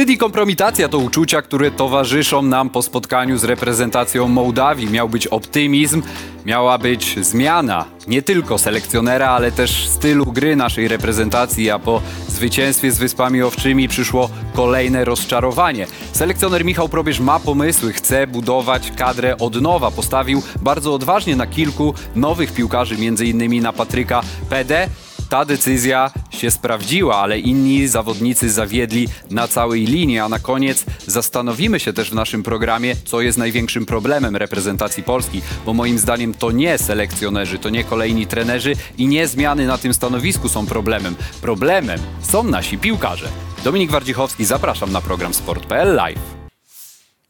[0.00, 4.90] Wstyd i kompromitacja to uczucia, które towarzyszą nam po spotkaniu z reprezentacją Mołdawii.
[4.90, 6.02] Miał być optymizm,
[6.46, 12.92] miała być zmiana nie tylko selekcjonera, ale też stylu gry naszej reprezentacji, a po zwycięstwie
[12.92, 15.86] z Wyspami Owczymi przyszło kolejne rozczarowanie.
[16.12, 19.90] Selekcjoner Michał Probierz ma pomysły, chce budować kadrę od nowa.
[19.90, 22.94] Postawił bardzo odważnie na kilku nowych piłkarzy,
[23.24, 24.88] innymi na Patryka Pede
[25.30, 30.18] ta decyzja się sprawdziła, ale inni zawodnicy zawiedli na całej linii.
[30.18, 35.42] A na koniec zastanowimy się też w naszym programie, co jest największym problemem reprezentacji Polski,
[35.66, 39.94] bo moim zdaniem to nie selekcjonerzy, to nie kolejni trenerzy i nie zmiany na tym
[39.94, 41.14] stanowisku są problemem.
[41.40, 43.28] Problemem są nasi piłkarze.
[43.64, 46.39] Dominik Wardzichowski, zapraszam na program Sport.pl Live.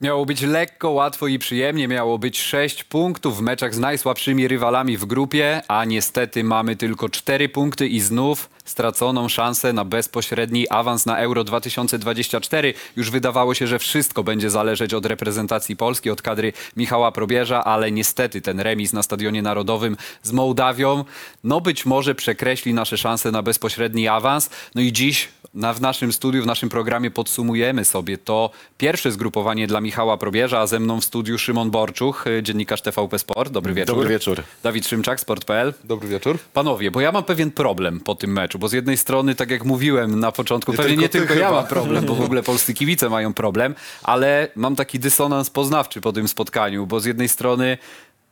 [0.00, 1.88] Miało być lekko, łatwo i przyjemnie.
[1.88, 7.08] Miało być 6 punktów w meczach z najsłabszymi rywalami w grupie, a niestety mamy tylko
[7.08, 12.74] 4 punkty i znów straconą szansę na bezpośredni awans na Euro 2024.
[12.96, 17.92] Już wydawało się, że wszystko będzie zależeć od reprezentacji Polski, od kadry Michała Probierza, ale
[17.92, 21.04] niestety ten remis na Stadionie Narodowym z Mołdawią,
[21.44, 24.50] no być może przekreśli nasze szanse na bezpośredni awans.
[24.74, 29.66] No i dziś na, w naszym studiu, w naszym programie podsumujemy sobie to pierwsze zgrupowanie
[29.66, 33.52] dla Michała Probierza, a ze mną w studiu Szymon Borczuch, y, dziennikarz TVP Sport.
[33.52, 33.96] Dobry wieczór.
[33.96, 34.42] Dobry wieczór.
[34.62, 35.74] Dawid Szymczak, Sport.pl.
[35.84, 36.38] Dobry wieczór.
[36.52, 39.64] Panowie, bo ja mam pewien problem po tym meczu, bo z jednej strony, tak jak
[39.64, 41.60] mówiłem na początku, Nie pewnie tylko nie ty tylko ja chyba.
[41.60, 46.12] mam problem, bo w ogóle polscy kibice mają problem, ale mam taki dysonans poznawczy po
[46.12, 47.78] tym spotkaniu, bo z jednej strony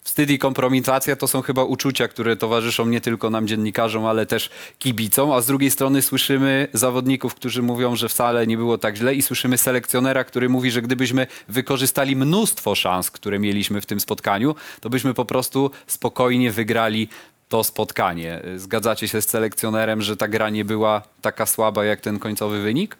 [0.08, 4.50] wstyd i kompromitacja to są chyba uczucia, które towarzyszą nie tylko nam dziennikarzom, ale też
[4.78, 9.14] kibicom, a z drugiej strony słyszymy zawodników, którzy mówią, że wcale nie było tak źle
[9.14, 14.54] i słyszymy selekcjonera, który mówi, że gdybyśmy wykorzystali mnóstwo szans, które mieliśmy w tym spotkaniu,
[14.80, 17.08] to byśmy po prostu spokojnie wygrali
[17.48, 18.40] to spotkanie.
[18.56, 22.96] Zgadzacie się z selekcjonerem, że ta gra nie była taka słaba jak ten końcowy wynik?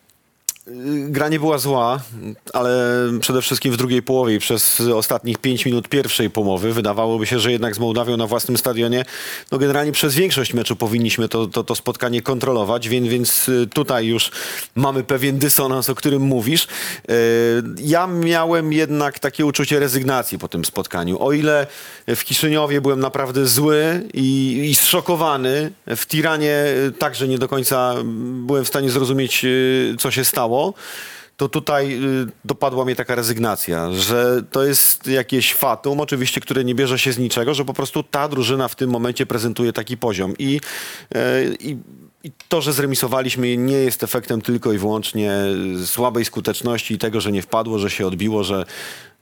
[1.08, 2.00] Gra nie była zła,
[2.52, 7.38] ale przede wszystkim w drugiej połowie i przez ostatnich 5 minut pierwszej połowy wydawałoby się,
[7.38, 9.04] że jednak z Mołdawią na własnym stadionie,
[9.52, 14.06] no generalnie przez większość meczu powinniśmy to, to, to spotkanie kontrolować, więc, więc y, tutaj
[14.06, 14.30] już
[14.74, 16.64] mamy pewien dysonans, o którym mówisz.
[16.64, 16.68] Y,
[17.78, 21.22] Ja miałem jednak takie uczucie rezygnacji po tym spotkaniu.
[21.22, 21.66] O ile
[22.06, 27.94] w Kiszyniowie byłem naprawdę zły i, i zszokowany, w Tiranie y, także nie do końca
[28.46, 30.57] byłem w stanie zrozumieć, y, co się stało,
[31.38, 36.74] to tutaj y, dopadła mnie taka rezygnacja, że to jest jakieś fatum, oczywiście, które nie
[36.74, 40.34] bierze się z niczego, że po prostu ta drużyna w tym momencie prezentuje taki poziom.
[40.38, 40.60] I,
[41.16, 41.18] y,
[41.60, 41.76] i,
[42.24, 45.32] i to, że zremisowaliśmy, nie jest efektem tylko i wyłącznie
[45.86, 48.66] słabej skuteczności i tego, że nie wpadło, że się odbiło, że,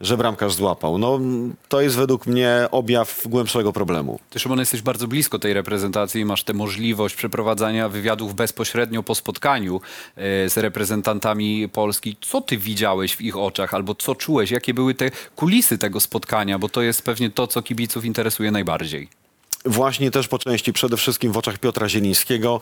[0.00, 0.98] że bramkarz złapał.
[0.98, 1.20] No,
[1.68, 4.20] to jest według mnie objaw głębszego problemu.
[4.30, 9.14] Ty, Szymon, jesteś bardzo blisko tej reprezentacji i masz tę możliwość przeprowadzania wywiadów bezpośrednio po
[9.14, 9.80] spotkaniu
[10.16, 12.16] e, z reprezentantami Polski.
[12.20, 14.50] Co ty widziałeś w ich oczach albo co czułeś?
[14.50, 16.58] Jakie były te kulisy tego spotkania?
[16.58, 19.25] Bo to jest pewnie to, co kibiców interesuje najbardziej.
[19.66, 22.60] Właśnie też po części przede wszystkim w oczach Piotra Zielińskiego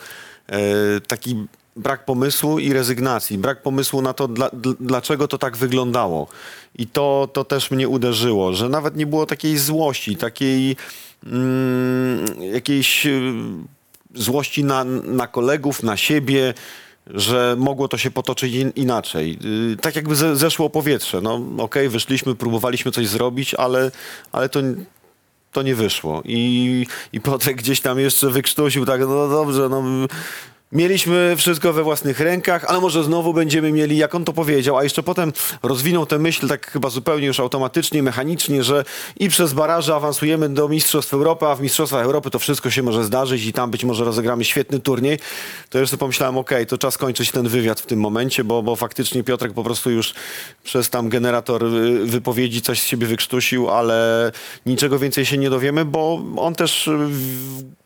[0.48, 0.60] e,
[1.00, 6.26] taki brak pomysłu i rezygnacji, brak pomysłu na to, dla, dl- dlaczego to tak wyglądało.
[6.78, 10.76] I to, to też mnie uderzyło, że nawet nie było takiej złości, takiej
[11.26, 13.32] mm, jakiejś y,
[14.15, 16.54] złości na, na kolegów, na siebie,
[17.06, 19.38] że mogło to się potoczyć in, inaczej.
[19.72, 21.21] Y, tak jakby ze, zeszło powietrze.
[21.21, 23.91] No okej, wyszliśmy, próbowaliśmy coś zrobić, ale,
[24.32, 24.60] ale to,
[25.54, 26.22] to nie wyszło.
[26.25, 27.20] I, I
[27.54, 29.82] gdzieś tam jeszcze wykrztusił tak, no dobrze, no
[30.73, 34.85] mieliśmy wszystko we własnych rękach, ale może znowu będziemy mieli, jak on to powiedział, a
[34.85, 35.33] jeszcze potem
[35.63, 38.85] rozwinął tę myśl tak chyba zupełnie już automatycznie, mechanicznie, że
[39.21, 43.05] i przez baraże awansujemy do Mistrzostw Europy, a w Mistrzostwach Europy to wszystko się może
[43.05, 45.19] zdarzyć i tam być może rozegramy świetny turniej.
[45.71, 48.77] To już sobie pomyślałem, okej, to czas kończyć ten wywiad w tym momencie, bo, bo
[48.77, 50.15] faktycznie Piotrek po prostu już
[50.65, 54.33] przez tam generator y, wypowiedzi coś z siebie wykrztusił, ale
[54.67, 57.09] niczego więcej się nie dowiemy, bo on też y,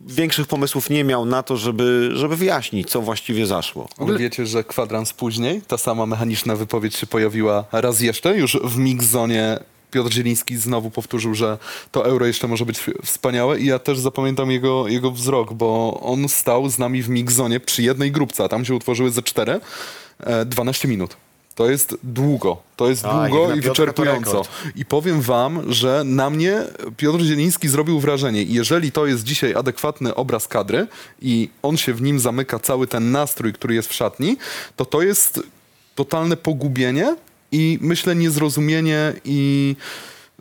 [0.00, 3.88] większych pomysłów nie miał na to, żeby, żeby wyjaśnić, co właściwie zaszło.
[3.98, 8.78] Ale wiecie, że kwadrans później ta sama mechaniczna wypowiedź się pojawiła raz jeszcze, już w
[8.78, 9.58] mix-zonie
[9.90, 11.58] Piotr Zieliński znowu powtórzył, że
[11.92, 16.28] to euro jeszcze może być wspaniałe i ja też zapamiętam jego, jego wzrok, bo on
[16.28, 19.60] stał z nami w mix-zonie przy jednej grupce, a tam się utworzyły ze cztery,
[20.20, 21.16] e, 12 minut.
[21.58, 24.42] To jest długo, to jest jak długo i wyczerpująco.
[24.76, 26.62] I powiem wam, że na mnie
[26.96, 28.42] Piotr Zieliński zrobił wrażenie.
[28.42, 30.86] Jeżeli to jest dzisiaj adekwatny obraz kadry
[31.22, 34.36] i on się w nim zamyka cały ten nastrój, który jest w szatni,
[34.76, 35.40] to to jest
[35.94, 37.16] totalne pogubienie
[37.52, 39.76] i myślę niezrozumienie i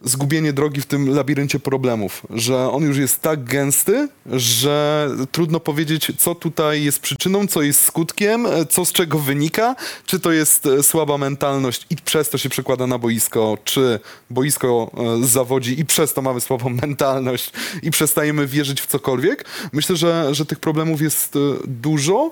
[0.04, 6.12] zgubienie drogi w tym labiryncie problemów, że on już jest tak gęsty, że trudno powiedzieć,
[6.18, 10.84] co tutaj jest przyczyną, co jest skutkiem, co z czego wynika, czy to jest e,
[10.84, 14.00] słaba mentalność i przez to się przekłada na boisko, czy
[14.30, 17.52] boisko e, zawodzi i przez to mamy słabą mentalność
[17.84, 19.46] i przestajemy wierzyć w cokolwiek.
[19.74, 22.32] Myślę, że, że tych problemów jest e, dużo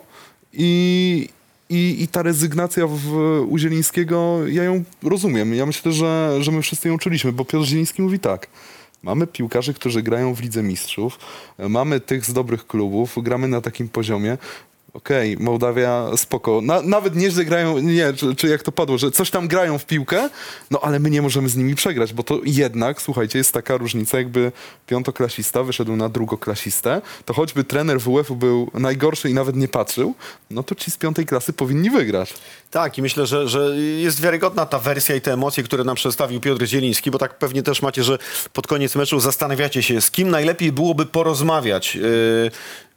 [0.54, 1.30] i,
[1.70, 3.14] i, I ta rezygnacja w,
[3.50, 5.54] u Zielińskiego, ja ją rozumiem.
[5.54, 8.48] Ja myślę, że, że my wszyscy ją czuliśmy, bo Piotr Zieliński mówi tak.
[9.04, 11.20] Mamy piłkarzy, którzy grają w Lidze Mistrzów,
[11.58, 14.38] e, mamy tych z dobrych klubów, gramy na takim poziomie.
[14.96, 16.62] Okej, Mołdawia spoko.
[16.62, 19.86] Na, nawet nieźle grają, nie, czy, czy jak to padło, że coś tam grają w
[19.86, 20.30] piłkę,
[20.72, 24.18] no ale my nie możemy z nimi przegrać, bo to jednak, słuchajcie, jest taka różnica,
[24.18, 24.52] jakby
[24.88, 30.16] piątoklasista wyszedł na drugoklasistę, to choćby trener WF-u był najgorszy i nawet nie patrzył,
[30.50, 32.34] no to ci z piątej klasy powinni wygrać.
[32.72, 36.42] Tak, i myślę, że, że jest wiarygodna ta wersja i te emocje, które nam przedstawił
[36.42, 38.18] Piotr Zieliński, bo tak pewnie też macie, że
[38.54, 41.96] pod koniec meczu zastanawiacie się, z kim najlepiej byłoby porozmawiać.
[41.96, 42.52] Yy,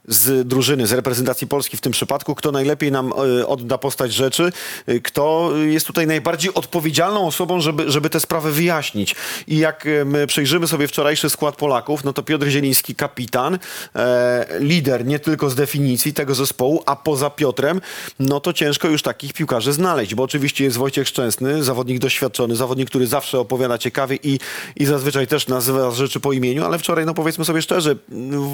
[0.09, 4.51] z drużyny, z reprezentacji Polski w tym przypadku, kto najlepiej nam y, odda postać rzeczy,
[4.89, 9.15] y, kto jest tutaj najbardziej odpowiedzialną osobą, żeby, żeby te sprawy wyjaśnić.
[9.47, 13.59] I jak y, my przejrzymy sobie wczorajszy skład Polaków, no to Piotr Zieliński kapitan,
[13.95, 17.81] e, lider nie tylko z definicji tego zespołu, a poza Piotrem,
[18.19, 22.89] no to ciężko już takich piłkarzy znaleźć, bo oczywiście jest Wojciech Szczęsny, zawodnik doświadczony, zawodnik,
[22.89, 24.39] który zawsze opowiada ciekawie i,
[24.75, 27.95] i zazwyczaj też nazywa rzeczy po imieniu, ale wczoraj, no powiedzmy sobie szczerze,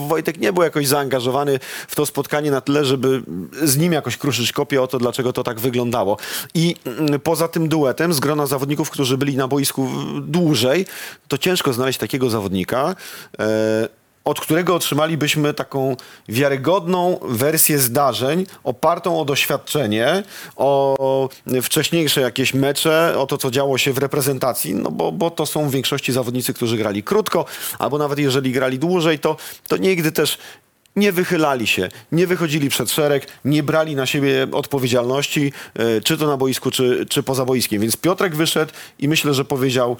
[0.07, 1.34] Wojtek nie był jakoś zaangażowany
[1.87, 3.23] w to spotkanie na tyle, żeby
[3.63, 6.17] z nim jakoś kruszyć kopię o to, dlaczego to tak wyglądało.
[6.53, 9.89] I mm, poza tym duetem z grona zawodników, którzy byli na boisku
[10.21, 10.85] dłużej,
[11.27, 12.95] to ciężko znaleźć takiego zawodnika.
[13.39, 15.95] E, od którego otrzymalibyśmy taką
[16.29, 20.23] wiarygodną wersję zdarzeń, opartą o doświadczenie,
[20.55, 21.29] o
[21.61, 25.69] wcześniejsze jakieś mecze, o to, co działo się w reprezentacji, no bo, bo to są
[25.69, 27.45] w większości zawodnicy, którzy grali krótko,
[27.79, 29.37] albo nawet jeżeli grali dłużej, to,
[29.67, 30.37] to nigdy też
[30.95, 36.27] nie wychylali się, nie wychodzili przed szereg, nie brali na siebie odpowiedzialności, e, czy to
[36.27, 37.81] na boisku, czy, czy poza boiskiem.
[37.81, 39.97] Więc Piotrek wyszedł i myślę, że powiedział,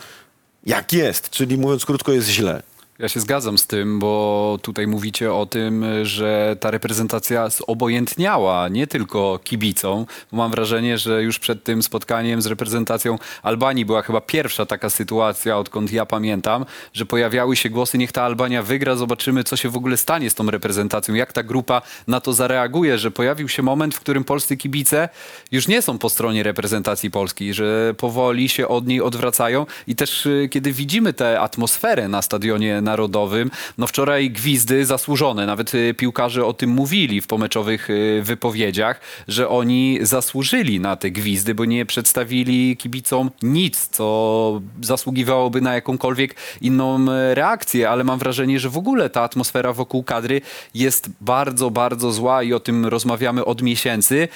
[0.66, 2.64] jak jest, czyli mówiąc krótko, jest źle.
[3.00, 8.88] Ja się zgadzam z tym, bo tutaj mówicie o tym, że ta reprezentacja zobojętniała nie
[8.88, 10.06] tylko kibicom.
[10.32, 15.58] Mam wrażenie, że już przed tym spotkaniem z reprezentacją Albanii była chyba pierwsza taka sytuacja,
[15.58, 19.78] odkąd ja pamiętam, że pojawiały się głosy, niech ta Albania wygra, zobaczymy, co się w
[19.78, 23.96] ogóle stanie z tą reprezentacją, jak ta grupa na to zareaguje, że pojawił się moment,
[23.96, 25.10] w którym polscy kibice
[25.52, 30.26] już nie są po stronie reprezentacji polskiej, że powoli się od niej odwracają i też
[30.26, 33.52] y, kiedy widzimy tę atmosferę na stadionie narodowym.
[33.78, 39.50] No wczoraj gwizdy zasłużone, nawet y, piłkarze o tym mówili w pomeczowych y, wypowiedziach, że
[39.50, 47.12] oni zasłużyli na te gwizdy, bo nie przedstawili kibicom nic, co zasługiwałoby na jakąkolwiek inną
[47.12, 50.42] e, reakcję, ale mam wrażenie, że w ogóle ta atmosfera wokół kadry
[50.74, 54.28] jest bardzo, bardzo zła i o tym rozmawiamy od miesięcy.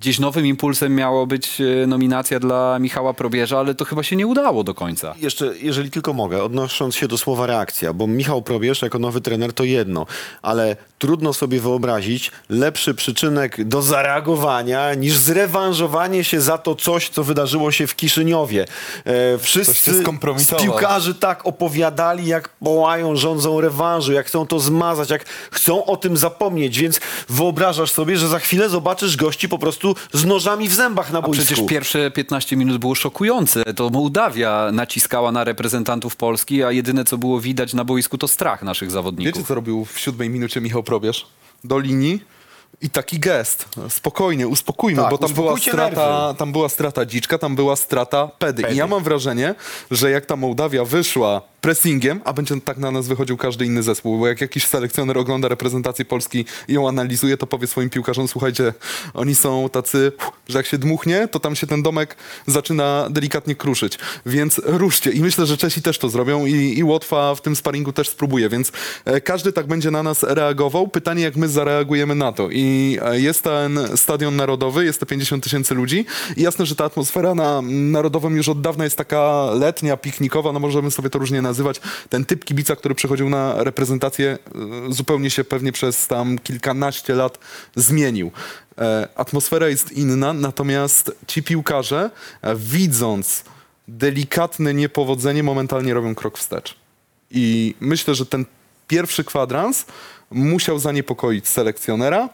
[0.00, 4.26] Gdzieś nowym impulsem miało być e, nominacja dla Michała Probierza, ale to chyba się nie
[4.26, 5.14] udało do końca.
[5.18, 9.52] Jeszcze, jeżeli tylko mogę, odnosząc się do słowa reakcja, bo Michał Probierz jako nowy trener
[9.52, 10.06] to jedno,
[10.42, 17.24] ale trudno sobie wyobrazić lepszy przyczynek do zareagowania niż zrewanżowanie się za to coś, co
[17.24, 18.66] wydarzyło się w Kiszyniowie.
[19.04, 20.02] E, wszyscy
[20.36, 25.96] z piłkarzy tak opowiadali, jak połają, rządzą rewanżu, jak chcą to zmazać, jak chcą o
[25.96, 30.74] tym zapomnieć, więc wyobrażasz sobie, że za chwilę zobaczysz gości po prostu z nożami w
[30.74, 31.44] zębach na A boisku.
[31.46, 33.62] przecież pierwsze 15 minut było szokujące.
[33.76, 38.62] To Mołdawia naciskała na reprezentantów Polski, a jedyne co było widać na boisku to strach
[38.62, 39.34] naszych zawodników.
[39.36, 41.26] Wiecie, co robił w siódmej minucie Michał Probierz?
[41.64, 42.20] Do linii
[42.82, 43.68] i taki gest.
[43.88, 46.38] Spokojnie, uspokójmy, Tak, bo tam była, strata, nerwy.
[46.38, 48.62] tam była strata Dziczka, tam była strata Pedy.
[48.62, 48.74] Pedy.
[48.74, 49.54] I ja mam wrażenie,
[49.90, 54.18] że jak ta Mołdawia wyszła pressingiem, a będzie tak na nas wychodził każdy inny zespół,
[54.18, 58.74] bo jak jakiś selekcjoner ogląda reprezentację Polski i ją analizuje, to powie swoim piłkarzom, słuchajcie,
[59.14, 60.12] oni są tacy,
[60.48, 63.98] że jak się dmuchnie, to tam się ten domek zaczyna delikatnie kruszyć.
[64.26, 65.10] Więc ruszcie.
[65.10, 68.48] I myślę, że Czesi też to zrobią i, i Łotwa w tym sparingu też spróbuje,
[68.48, 68.72] więc
[69.04, 70.88] e, każdy tak będzie na nas reagował.
[70.88, 72.48] Pytanie, jak my zareagujemy na to.
[72.50, 76.84] I e, jest ten stadion narodowy, jest te 50 tysięcy ludzi i jasne, że ta
[76.84, 81.42] atmosfera na narodowym już od dawna jest taka letnia, piknikowa, no możemy sobie to różnie
[81.50, 81.80] nazywać.
[82.08, 84.38] Ten typ kibica, który przychodził na reprezentację,
[84.88, 87.38] e, zupełnie się pewnie przez tam kilkanaście lat
[87.76, 88.30] zmienił.
[88.78, 92.10] E, Atmosfera jest inna, natomiast ci piłkarze,
[92.42, 93.44] e, widząc
[93.88, 96.76] delikatne niepowodzenie, momentalnie robią krok wstecz.
[97.30, 98.44] I myślę, że ten
[98.86, 99.86] pierwszy kwadrans
[100.30, 102.28] musiał zaniepokoić selekcjonera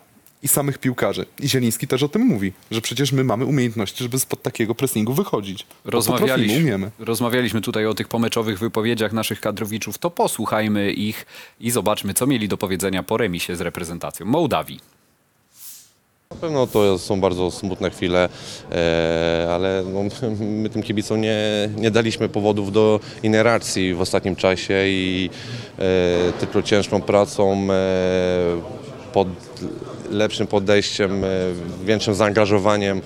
[0.47, 1.26] i samych piłkarzy.
[1.41, 5.12] I Zieliński też o tym mówi, że przecież my mamy umiejętności, żeby spod takiego pressingu
[5.12, 5.67] wychodzić.
[5.85, 6.91] Rozmawialiśmy, umiemy.
[6.99, 11.26] rozmawialiśmy tutaj o tych pomeczowych wypowiedziach naszych kadrowiczów, to posłuchajmy ich
[11.61, 14.81] i zobaczmy, co mieli do powiedzenia po remisie z reprezentacją Mołdawii.
[16.31, 18.29] Na pewno to są bardzo smutne chwile,
[18.73, 20.00] e, ale no,
[20.62, 21.38] my tym kibicom nie,
[21.76, 25.31] nie daliśmy powodów do innej reakcji w ostatnim czasie i
[25.79, 29.29] e, tylko ciężką pracą, e, pod
[30.11, 31.29] lepszym podejściem, e,
[31.85, 33.03] większym zaangażowaniem.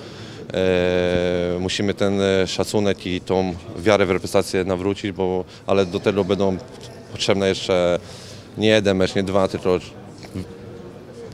[0.53, 6.23] E, musimy ten e, szacunek i tą wiarę w reprezentację nawrócić, bo, ale do tego
[6.23, 6.57] będą
[7.11, 7.99] potrzebne jeszcze
[8.57, 9.79] nie jeden mecz, nie dwa, tylko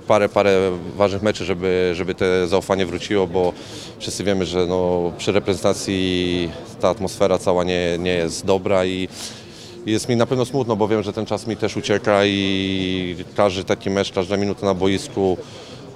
[0.08, 3.54] parę, parę ważnych meczy, żeby, żeby te zaufanie wróciło, bo
[4.00, 6.50] wszyscy wiemy, że no, przy reprezentacji
[6.82, 9.08] ta atmosfera cała nie, nie jest dobra i
[9.47, 9.47] i
[9.88, 13.64] jest mi na pewno smutno, bo wiem, że ten czas mi też ucieka i każdy
[13.64, 15.38] taki mecz, każda minuta na boisku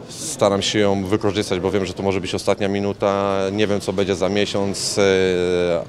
[0.10, 3.94] staram się ją wykorzystać, bo wiem, że to może być ostatnia minuta, nie wiem co
[3.94, 5.04] będzie za miesiąc, e,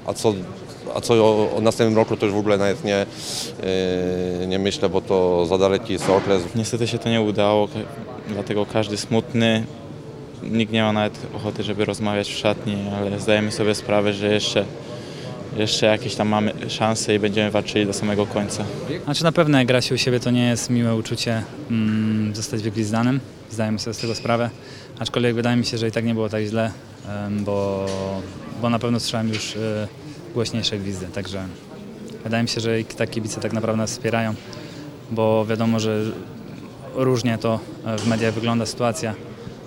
[0.05, 0.33] a co,
[0.95, 4.89] a co o, o następnym roku to już w ogóle nawet nie, e, nie myślę,
[4.89, 6.43] bo to za daleki jest okres.
[6.55, 7.67] Niestety się to nie udało,
[8.27, 9.65] dlatego każdy smutny.
[10.43, 14.65] Nikt nie ma nawet ochoty, żeby rozmawiać w szatni, ale zdajemy sobie sprawę, że jeszcze,
[15.57, 18.65] jeszcze jakieś tam mamy szanse i będziemy walczyli do samego końca.
[19.03, 22.63] Znaczy na pewno jak gra się u siebie to nie jest miłe uczucie mm, zostać
[22.63, 23.19] wyglizdanym,
[23.51, 24.49] zdajemy sobie z tego sprawę,
[24.99, 26.71] aczkolwiek wydaje mi się, że i tak nie było tak źle,
[27.09, 27.85] em, bo,
[28.61, 29.87] bo na pewno słyszałem już y,
[30.33, 31.43] głośniejsze gwizdy, także
[32.23, 34.35] wydaje mi się, że i tak kibice tak naprawdę nas wspierają,
[35.11, 36.03] bo wiadomo, że
[36.95, 39.13] różnie to e, w mediach wygląda sytuacja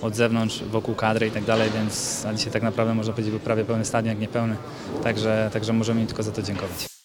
[0.07, 3.41] od zewnątrz, wokół kadry i tak dalej, więc a dzisiaj tak naprawdę można powiedzieć był
[3.41, 4.57] prawie pełny stadion, jak niepełny,
[5.03, 6.96] także, także możemy im tylko za to dziękować.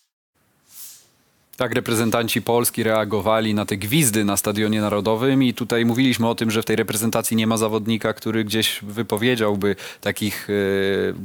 [1.62, 6.52] Tak reprezentanci Polski reagowali na te gwizdy na Stadionie Narodowym i tutaj mówiliśmy o tym,
[6.52, 10.54] że w tej reprezentacji nie ma zawodnika, który gdzieś wypowiedziałby takich e,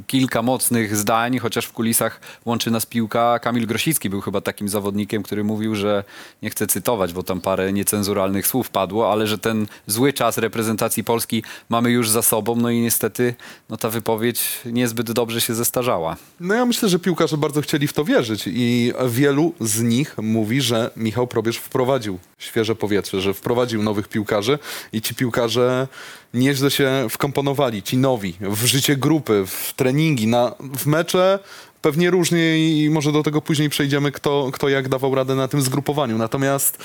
[0.07, 3.39] kilka mocnych zdań, chociaż w kulisach łączy nas piłka.
[3.39, 6.03] Kamil Grosicki był chyba takim zawodnikiem, który mówił, że
[6.41, 11.03] nie chcę cytować, bo tam parę niecenzuralnych słów padło, ale że ten zły czas reprezentacji
[11.03, 13.35] Polski mamy już za sobą, no i niestety
[13.69, 16.15] no, ta wypowiedź niezbyt dobrze się zestarzała.
[16.39, 20.61] No ja myślę, że piłkarze bardzo chcieli w to wierzyć i wielu z nich mówi,
[20.61, 24.59] że Michał Probierz wprowadził świeże powietrze, że wprowadził nowych piłkarzy
[24.93, 25.87] i ci piłkarze
[26.33, 31.39] nieźle się wkomponowali, ci nowi, w życie grupy, w treningi, na, w mecze
[31.81, 35.61] pewnie różnie i może do tego później przejdziemy, kto, kto jak dawał radę na tym
[35.61, 36.17] zgrupowaniu.
[36.17, 36.83] Natomiast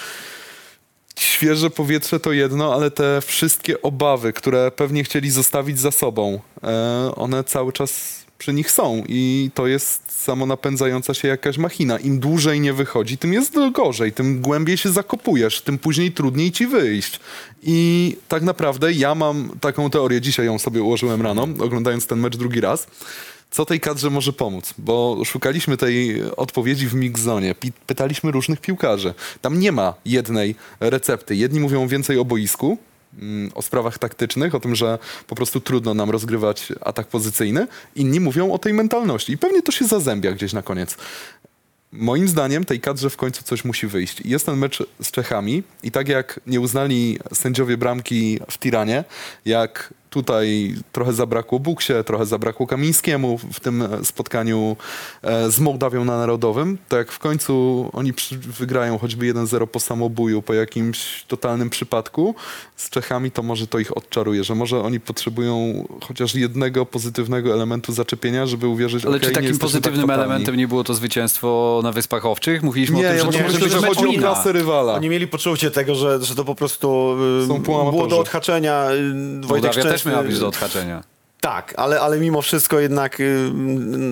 [1.17, 7.15] Świeże powietrze to jedno, ale te wszystkie obawy, które pewnie chcieli zostawić za sobą, e,
[7.17, 11.99] one cały czas przy nich są i to jest samonapędzająca się jakaś machina.
[11.99, 16.67] Im dłużej nie wychodzi, tym jest gorzej, tym głębiej się zakopujesz, tym później trudniej ci
[16.67, 17.21] wyjść.
[17.63, 22.37] I tak naprawdę ja mam taką teorię, dzisiaj ją sobie ułożyłem rano, oglądając ten mecz
[22.37, 22.87] drugi raz,
[23.51, 24.75] co tej kadrze może pomóc?
[24.79, 27.55] Bo szukaliśmy tej odpowiedzi w mixzonie,
[27.87, 29.15] pytaliśmy różnych piłkarzy.
[29.41, 31.37] Tam nie ma jednej recepty.
[31.37, 32.79] Jedni mówią więcej o boisku,
[33.55, 37.67] o sprawach taktycznych, o tym, że po prostu trudno nam rozgrywać atak pozycyjny.
[37.97, 39.33] Inni mówią o tej mentalności.
[39.33, 40.97] I pewnie to się zazębia gdzieś na koniec.
[41.93, 44.21] Moim zdaniem tej kadrze w końcu coś musi wyjść.
[44.21, 49.05] Jest ten mecz z Czechami i tak jak nie uznali sędziowie bramki w Tiranie,
[49.45, 54.77] jak tutaj trochę zabrakło Buksie, trochę zabrakło Kamińskiemu w tym e, spotkaniu
[55.23, 60.43] e, z Mołdawią na Narodowym, to jak w końcu oni wygrają choćby 1-0 po samobuju,
[60.43, 62.35] po jakimś totalnym przypadku
[62.77, 67.93] z Czechami, to może to ich odczaruje, że może oni potrzebują chociaż jednego pozytywnego elementu
[67.93, 70.25] zaczepienia, żeby uwierzyć, Ale okej, czy takim tak pozytywnym totalni.
[70.25, 72.63] elementem nie było to zwycięstwo na Wyspach Owczych?
[72.63, 74.95] Mówiliśmy Nie, o tym, ja że to myślę, może że być chodzi o klasę rywala.
[74.95, 77.17] Oni mieli poczucie tego, że, że to po prostu
[77.57, 78.91] y, było do odhaczenia.
[78.91, 81.03] y, Wojtek Mołdawia też miała być do odhaczenia.
[81.43, 83.51] Tak, ale, ale mimo wszystko jednak y,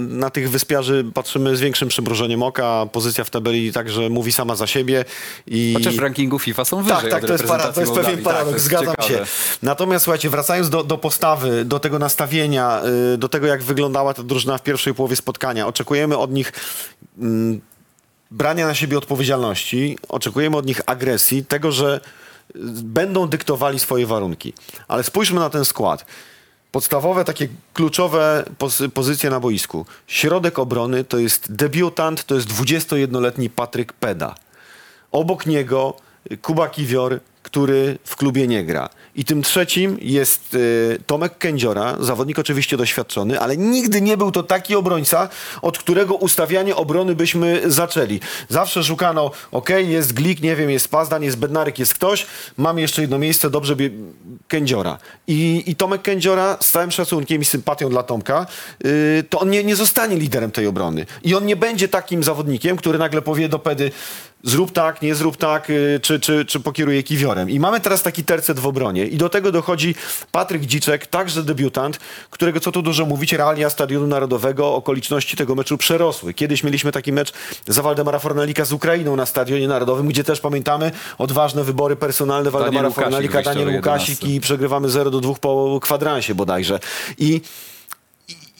[0.09, 2.87] na tych wyspiarzy patrzymy z większym przymrużeniem oka.
[2.93, 5.05] Pozycja w tabeli także mówi sama za siebie.
[5.47, 5.75] I...
[5.77, 8.53] Chociaż w rankingu FIFA są wyżej Tak, tak, to jest, para, to jest pewien paradoks,
[8.53, 9.09] Tak, zgadzam ciekawe.
[9.09, 9.27] się.
[9.63, 12.83] Natomiast słuchajcie, wracając do, do postawy, do tego nastawienia,
[13.15, 16.53] y, do tego jak wyglądała ta drużyna w pierwszej połowie spotkania, oczekujemy od nich
[17.19, 17.61] mm,
[18.31, 22.30] brania na siebie odpowiedzialności, oczekujemy od nich agresji, tego, że y,
[22.83, 24.53] będą dyktowali swoje warunki.
[24.89, 26.07] Ale spójrzmy na ten skład.
[26.73, 29.87] Podstawowe, takie kluczowe pozy- pozycje na boisku.
[30.07, 34.35] Środek obrony to jest debiutant, to jest 21-letni Patryk Peda.
[35.13, 35.97] Obok niego
[36.43, 38.89] Kuba Kiwior, który w klubie nie gra.
[39.21, 44.43] I tym trzecim jest y, Tomek Kędziora, zawodnik oczywiście doświadczony, ale nigdy nie był to
[44.43, 45.29] taki obrońca,
[45.63, 48.21] od którego ustawianie obrony byśmy zaczęli.
[48.49, 53.03] Zawsze szukano, ok, jest Glik, nie wiem, jest Pazdan, jest Bednarek, jest ktoś, mamy jeszcze
[53.03, 53.91] jedno miejsce, dobrze, bie-
[54.49, 54.99] Kędziora.
[55.27, 58.47] I, I Tomek Kędziora, z całym szacunkiem i sympatią dla Tomka,
[58.85, 61.07] y, to on nie, nie zostanie liderem tej obrony.
[61.23, 63.91] I on nie będzie takim zawodnikiem, który nagle powie do Pedy,
[64.43, 67.51] zrób tak, nie zrób tak, y, czy, czy, czy pokieruje kiwiorem.
[67.51, 69.07] I mamy teraz taki tercet w obronie.
[69.07, 69.95] I do tego dochodzi
[70.33, 71.99] Patryk Dziczek, także debiutant,
[72.31, 76.35] którego, co tu dużo mówić, realia Stadionu Narodowego, okoliczności tego meczu przerosły.
[76.35, 77.33] Kiedyś mieliśmy taki mecz
[77.67, 82.89] za Waldemara Fornalika z Ukrainą na Stadionie Narodowym, gdzie też pamiętamy odważne wybory personalne Waldemara
[82.89, 83.91] Łukasik, Fornalika, Daniel 11.
[83.91, 86.79] Łukasik i przegrywamy 0 do 2 po kwadransie bodajże.
[87.19, 87.41] I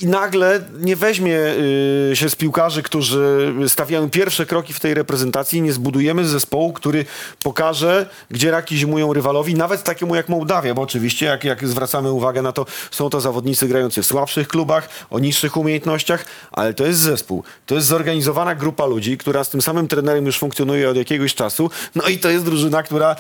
[0.01, 1.39] i nagle nie weźmie
[2.11, 7.05] y, się z piłkarzy, którzy stawiają pierwsze kroki w tej reprezentacji nie zbudujemy zespołu, który
[7.43, 12.43] pokaże, gdzie raki zimują rywalowi, nawet takiemu jak Mołdawia, bo oczywiście jak, jak zwracamy uwagę
[12.43, 17.01] na to, są to zawodnicy grający w słabszych klubach, o niższych umiejętnościach, ale to jest
[17.01, 17.45] zespół.
[17.67, 21.71] To jest zorganizowana grupa ludzi, która z tym samym trenerem już funkcjonuje od jakiegoś czasu,
[21.95, 23.17] no i to jest drużyna, która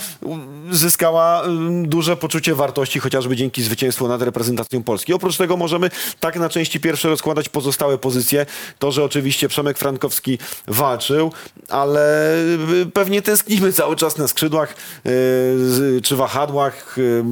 [0.71, 1.49] zyskała y,
[1.87, 5.13] duże poczucie wartości, chociażby dzięki zwycięstwu nad reprezentacją Polski.
[5.13, 8.47] Oprócz tego możemy tak na części pierwsze rozkładać pozostałe pozycje.
[8.79, 11.33] To, że oczywiście Przemek Frankowski walczył,
[11.69, 12.35] ale
[12.83, 14.75] y, pewnie tęsknimy cały czas na skrzydłach
[15.07, 17.23] y, czy wahadłach, y,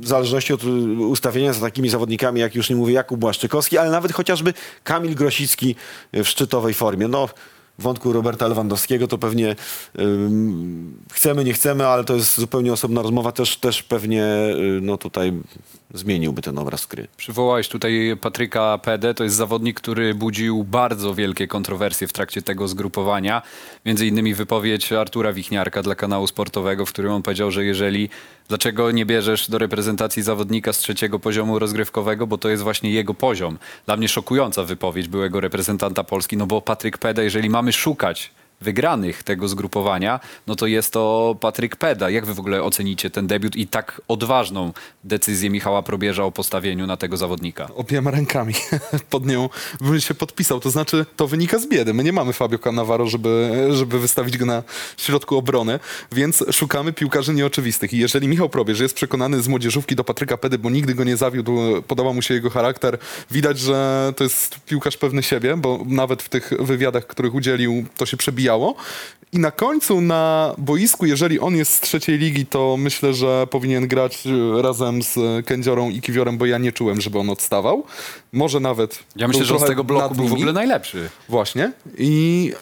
[0.00, 0.64] w zależności od
[1.08, 4.54] ustawienia za takimi zawodnikami, jak już nie mówię, Jakub Błaszczykowski, ale nawet chociażby
[4.84, 5.76] Kamil Grosicki
[6.12, 7.08] w szczytowej formie.
[7.08, 7.28] No,
[7.78, 9.56] wątku Roberta Lewandowskiego to pewnie
[11.12, 13.32] chcemy, nie chcemy, ale to jest zupełnie osobna rozmowa.
[13.32, 15.32] Też, też pewnie y, no, tutaj
[15.94, 17.08] zmieniłby ten obraz gry.
[17.16, 22.68] Przywołałeś tutaj Patryka Pede, to jest zawodnik, który budził bardzo wielkie kontrowersje w trakcie tego
[22.68, 23.42] zgrupowania.
[23.86, 28.08] Między innymi wypowiedź Artura Wichniarka dla kanału sportowego, w którym on powiedział, że jeżeli
[28.48, 33.14] dlaczego nie bierzesz do reprezentacji zawodnika z trzeciego poziomu rozgrywkowego, bo to jest właśnie jego
[33.14, 33.58] poziom.
[33.86, 38.30] Dla mnie szokująca wypowiedź byłego reprezentanta Polski, no bo Patryk Pede, jeżeli mamy szukać
[38.60, 42.10] wygranych tego zgrupowania, no to jest to Patryk Peda.
[42.10, 44.72] Jak wy w ogóle ocenicie ten debiut i tak odważną
[45.04, 47.68] decyzję Michała Probierza o postawieniu na tego zawodnika?
[47.74, 48.54] Obiema rękami
[49.10, 49.48] pod nią
[49.80, 50.60] bym się podpisał.
[50.60, 51.94] To znaczy, to wynika z biedy.
[51.94, 54.62] My nie mamy Fabio Cannavaro, żeby, żeby wystawić go na
[54.96, 55.80] środku obrony,
[56.12, 57.92] więc szukamy piłkarzy nieoczywistych.
[57.92, 61.16] I jeżeli Michał Probierz jest przekonany z młodzieżówki do Patryka Pedy, bo nigdy go nie
[61.16, 62.98] zawiódł, podoba mu się jego charakter,
[63.30, 68.06] widać, że to jest piłkarz pewny siebie, bo nawet w tych wywiadach, których udzielił, to
[68.06, 68.74] się przebijało.
[69.32, 73.88] I na końcu na boisku, jeżeli on jest z trzeciej ligi, to myślę, że powinien
[73.88, 77.84] grać e, razem z Kędziorą i Kiwiorem, bo ja nie czułem, żeby on odstawał.
[78.32, 78.98] Może nawet.
[79.16, 81.08] Ja myślę, że z tego bloku był w ogóle najlepszy.
[81.28, 81.72] Właśnie.
[81.98, 82.52] I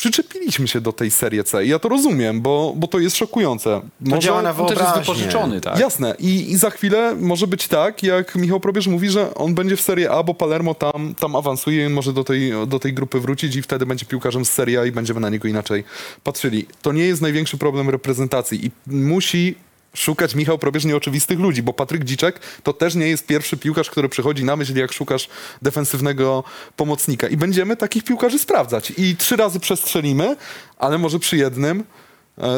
[0.00, 1.64] przyczepiliśmy się do tej serii C.
[1.64, 3.80] I ja to rozumiem, bo, bo to jest szokujące.
[4.10, 5.00] To działa na On też jest wyobraźnię.
[5.00, 5.78] wypożyczony, tak?
[5.78, 6.14] Jasne.
[6.18, 9.80] I, I za chwilę może być tak, jak Michał Probierz mówi, że on będzie w
[9.80, 13.56] Serie A, bo Palermo tam, tam awansuje i może do tej, do tej grupy wrócić
[13.56, 15.84] i wtedy będzie piłkarzem z Serie A i będziemy na niego inaczej
[16.24, 16.66] patrzyli.
[16.82, 19.54] To nie jest największy problem reprezentacji i musi
[19.94, 24.08] szukać Michał Probierz nieoczywistych ludzi, bo Patryk Dziczek to też nie jest pierwszy piłkarz, który
[24.08, 25.28] przychodzi na myśl, jak szukasz
[25.62, 26.44] defensywnego
[26.76, 27.28] pomocnika.
[27.28, 28.92] I będziemy takich piłkarzy sprawdzać.
[28.96, 30.36] I trzy razy przestrzelimy,
[30.78, 31.84] ale może przy jednym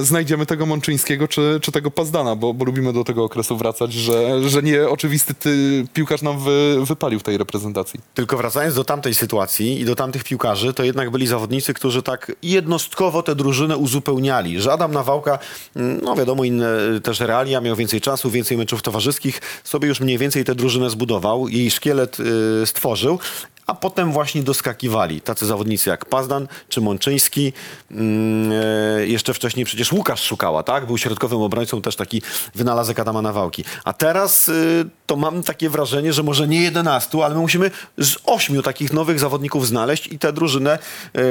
[0.01, 4.49] znajdziemy tego Mączyńskiego czy, czy tego Pazdana, bo, bo lubimy do tego okresu wracać, że,
[4.49, 8.01] że nie oczywisty ty, piłkarz nam wy, wypalił w tej reprezentacji.
[8.15, 12.33] Tylko wracając do tamtej sytuacji i do tamtych piłkarzy, to jednak byli zawodnicy, którzy tak
[12.43, 14.61] jednostkowo tę drużynę uzupełniali.
[14.61, 15.39] Że Adam Nawałka,
[15.77, 20.01] mm, no wiadomo, inne y, też realia, miał więcej czasu, więcej meczów towarzyskich, sobie już
[20.01, 23.19] mniej więcej tę drużynę zbudował, jej szkielet y, stworzył.
[23.73, 27.53] A potem właśnie doskakiwali tacy zawodnicy jak Pazdan czy Mączyński.
[27.91, 30.87] Mm, e, jeszcze wcześniej przecież Łukasz Szukała, tak?
[30.87, 32.23] Był środkowym obrońcą, też taki
[32.55, 33.65] wynalazek Adama Nawałki.
[33.85, 38.17] A teraz y, to mam takie wrażenie, że może nie 11, ale my musimy z
[38.27, 40.79] ośmiu takich nowych zawodników znaleźć i tę drużynę,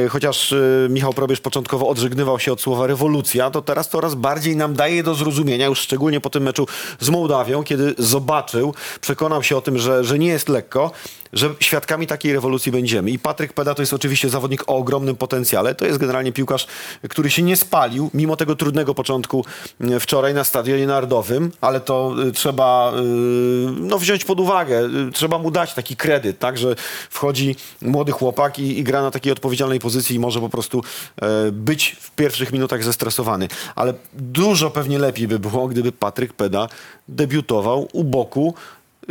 [0.06, 4.56] y, chociaż y, Michał Probierz początkowo odżegnywał się od słowa rewolucja, to teraz coraz bardziej
[4.56, 6.68] nam daje do zrozumienia, już szczególnie po tym meczu
[7.00, 10.92] z Mołdawią, kiedy zobaczył, przekonał się o tym, że, że nie jest lekko,
[11.34, 13.12] że świadkami takiej rewolucji będziemy.
[13.12, 15.76] I Patryk Peda to jest oczywiście zawodnik o ogromnym potencjale.
[15.76, 16.68] To jest generalnie piłkarz,
[17.10, 19.46] który się nie spalił, mimo tego trudnego początku
[19.82, 23.02] e, wczoraj na Stadionie Narodowym, ale to y, trzeba y,
[23.72, 24.90] no, wziąć pod uwagę.
[25.08, 26.76] Y, Trzeba mu dać taki kredyt, tak, że
[27.10, 30.84] wchodzi młody chłopak i, i gra na takiej odpowiedzialnej pozycji i może po prostu
[31.22, 33.48] e, być w pierwszych minutach zestresowany.
[33.76, 36.68] Ale dużo pewnie lepiej by było, gdyby Patryk Peda
[37.08, 38.54] debiutował u boku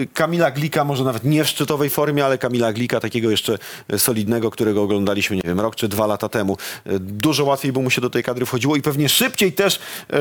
[0.06, 3.58] Kamila Glika, może nawet nie w szczytowej formie, ale Kamila Glika, takiego jeszcze
[3.88, 6.56] e, solidnego, którego oglądaliśmy, nie wiem, rok czy dwa lata temu.
[6.86, 10.18] E, Dużo łatwiej by mu się do tej kadry wchodziło i pewnie szybciej też e,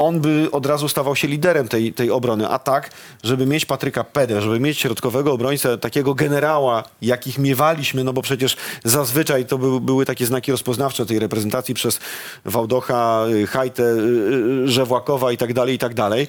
[0.00, 2.48] on by od razu stawał się liderem tej, tej obrony.
[2.48, 2.90] A tak,
[3.22, 8.56] żeby mieć Patryka Pedę, żeby mieć środkowego obrońcę, takiego generała, jakich miewaliśmy, no bo przecież
[8.84, 12.00] zazwyczaj to były, były takie znaki rozpoznawcze tej reprezentacji przez
[12.44, 16.28] Wałdocha, y, Hajtę, y, y, Żewłakowa i tak dalej, i tak dalej,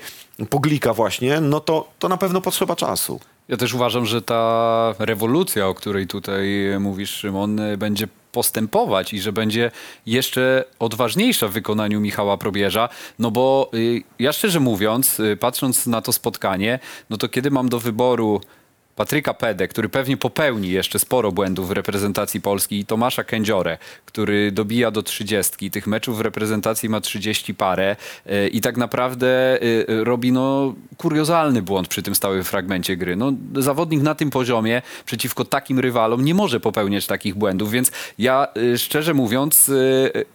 [0.49, 3.19] Poglika właśnie, no to, to na pewno potrzeba czasu.
[3.47, 6.47] Ja też uważam, że ta rewolucja, o której tutaj
[6.79, 9.71] mówisz, Szymon, będzie postępować i że będzie
[10.05, 16.01] jeszcze odważniejsza w wykonaniu Michała Probierza, no bo y, ja szczerze mówiąc, y, patrząc na
[16.01, 18.41] to spotkanie, no to kiedy mam do wyboru
[18.95, 24.51] Patryka Pedę, który pewnie popełni jeszcze sporo błędów w reprezentacji Polski i Tomasza Kędziorę, który
[24.51, 25.71] dobija do trzydziestki.
[25.71, 27.95] Tych meczów w reprezentacji ma 30 parę
[28.27, 33.15] y, i tak naprawdę y, y, robi no, kuriozalny błąd przy tym stałym fragmencie gry.
[33.15, 38.47] No, zawodnik na tym poziomie przeciwko takim rywalom nie może popełniać takich błędów, więc ja
[38.77, 39.71] szczerze mówiąc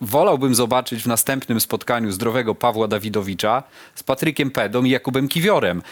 [0.00, 3.62] wolałbym zobaczyć w następnym spotkaniu zdrowego Pawła Dawidowicza
[3.94, 5.82] z Patrykiem Pedą i Jakubem Kiwiorem.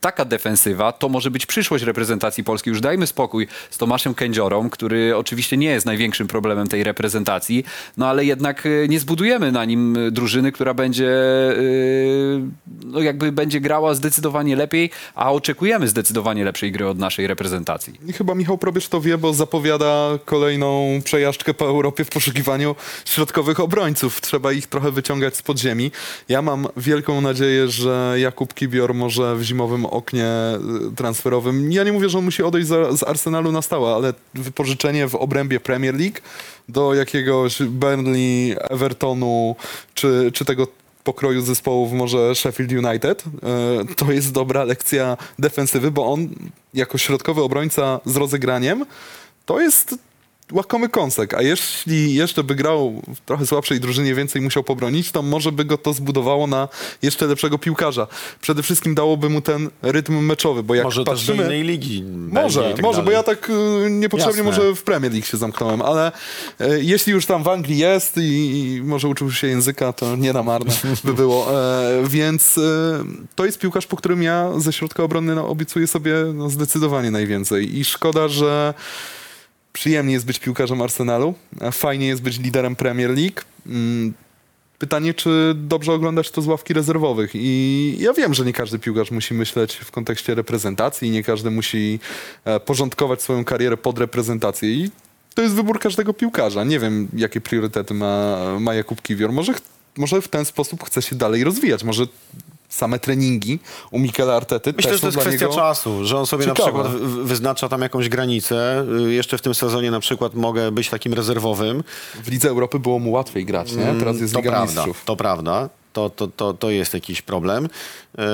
[0.00, 2.70] Taka defensywa to może być przyszłość reprezentacji Polski.
[2.70, 7.64] Już dajmy spokój z Tomaszem Kędziorą, który oczywiście nie jest największym problemem tej reprezentacji,
[7.96, 11.10] no ale jednak y, nie zbudujemy na nim y, drużyny, która będzie
[11.58, 12.40] y,
[12.84, 17.94] no jakby będzie grała zdecydowanie lepiej, a oczekujemy zdecydowanie lepszej gry od naszej reprezentacji.
[18.06, 23.60] I chyba Michał Probierz to wie, bo zapowiada kolejną przejażdżkę po Europie w poszukiwaniu środkowych
[23.60, 24.20] obrońców.
[24.20, 25.90] Trzeba ich trochę wyciągać z podziemi.
[26.28, 30.26] Ja mam wielką nadzieję, że Jakub Kibior może w zimowym oknie
[30.92, 34.14] y, transferowym, ja nie mówię, że on musi odejść za, z Arsenalu na stałe, ale
[34.34, 36.18] wypożyczenie w obrębie Premier League
[36.68, 39.56] do jakiegoś Burnley, Evertonu
[39.94, 40.66] czy, czy tego
[41.04, 43.24] pokroju zespołów może Sheffield United.
[43.90, 46.28] E, To jest dobra lekcja defensywy, bo on
[46.74, 48.86] jako środkowy obrońca z rozegraniem
[49.46, 49.94] to jest
[50.52, 55.22] łakomy kąsek, a jeśli jeszcze by grał w trochę słabszej drużynie, więcej musiał pobronić, to
[55.22, 56.68] może by go to zbudowało na
[57.02, 58.06] jeszcze lepszego piłkarza.
[58.40, 61.44] Przede wszystkim dałoby mu ten rytm meczowy, bo jak Może patrzymy...
[61.44, 62.02] innej ligi.
[62.32, 63.16] Może, tak może, bo dalej.
[63.16, 64.62] ja tak y, niepotrzebnie Jasne.
[64.62, 66.12] może w Premier League się zamknąłem, ale
[66.60, 68.20] y, jeśli już tam w Anglii jest i,
[68.76, 70.72] i może uczył się języka, to nie na marne
[71.04, 71.60] by było.
[71.60, 72.60] E, więc y,
[73.34, 77.78] to jest piłkarz, po którym ja ze środka obrony no, obiecuję sobie no, zdecydowanie najwięcej.
[77.78, 78.74] I szkoda, że
[79.72, 81.34] przyjemnie jest być piłkarzem Arsenalu,
[81.72, 83.40] fajnie jest być liderem Premier League.
[83.66, 84.14] Mm,
[84.80, 87.30] Pytanie, czy dobrze oglądać to z ławki rezerwowych.
[87.34, 92.00] I ja wiem, że nie każdy piłkarz musi myśleć w kontekście reprezentacji, nie każdy musi
[92.44, 94.70] e, porządkować swoją karierę pod reprezentację.
[94.70, 94.90] I
[95.34, 96.64] to jest wybór każdego piłkarza.
[96.64, 99.32] Nie wiem, jakie priorytety ma, ma Jakub Kiwior.
[99.32, 99.52] Może,
[99.96, 101.84] może w ten sposób chce się dalej rozwijać.
[101.84, 102.06] Może
[102.68, 103.58] same treningi
[103.90, 106.82] u Mikela Artety Myślę, że to jest kwestia czasu, że on sobie na ciekawe.
[106.84, 108.86] przykład wy- wyznacza tam jakąś granicę.
[109.08, 111.82] Y, Jeszcze w tym sezonie na przykład mogę być takim rezerwowym.
[112.24, 113.94] W Lidze Europy było mu łatwiej grać, nie?
[113.98, 115.04] Teraz jest to Liga prawda, Mistrzów.
[115.04, 115.68] to prawda.
[115.92, 117.68] To, to, to, to jest jakiś problem.
[118.18, 118.24] Yy,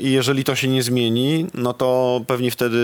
[0.00, 2.76] I jeżeli to się nie zmieni, no to pewnie wtedy,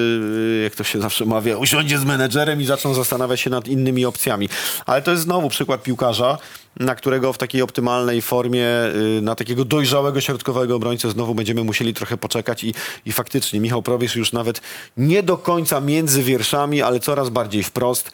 [0.56, 4.04] yy, jak to się zawsze mawia, usiądzie z menedżerem i zaczną zastanawiać się nad innymi
[4.04, 4.48] opcjami.
[4.86, 6.38] Ale to jest znowu przykład piłkarza,
[6.80, 8.66] na którego w takiej optymalnej formie,
[9.14, 12.74] yy, na takiego dojrzałego środkowego obrońcę znowu będziemy musieli trochę poczekać i,
[13.06, 14.60] i faktycznie Michał Probierz już nawet
[14.96, 18.10] nie do końca między wierszami, ale coraz bardziej wprost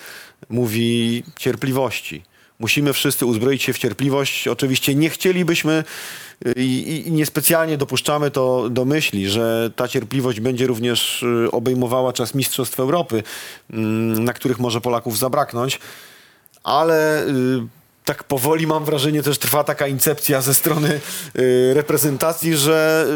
[0.48, 2.33] mówi cierpliwości.
[2.64, 4.48] Musimy wszyscy uzbroić się w cierpliwość.
[4.48, 5.84] Oczywiście nie chcielibyśmy
[6.46, 12.12] y, i, i niespecjalnie dopuszczamy to do myśli, że ta cierpliwość będzie również y, obejmowała
[12.12, 13.22] czas Mistrzostw Europy,
[13.70, 15.80] mm, na których może Polaków zabraknąć,
[16.62, 17.32] ale y,
[18.04, 21.00] tak powoli mam wrażenie też trwa taka incepcja ze strony
[21.38, 23.06] y, reprezentacji, że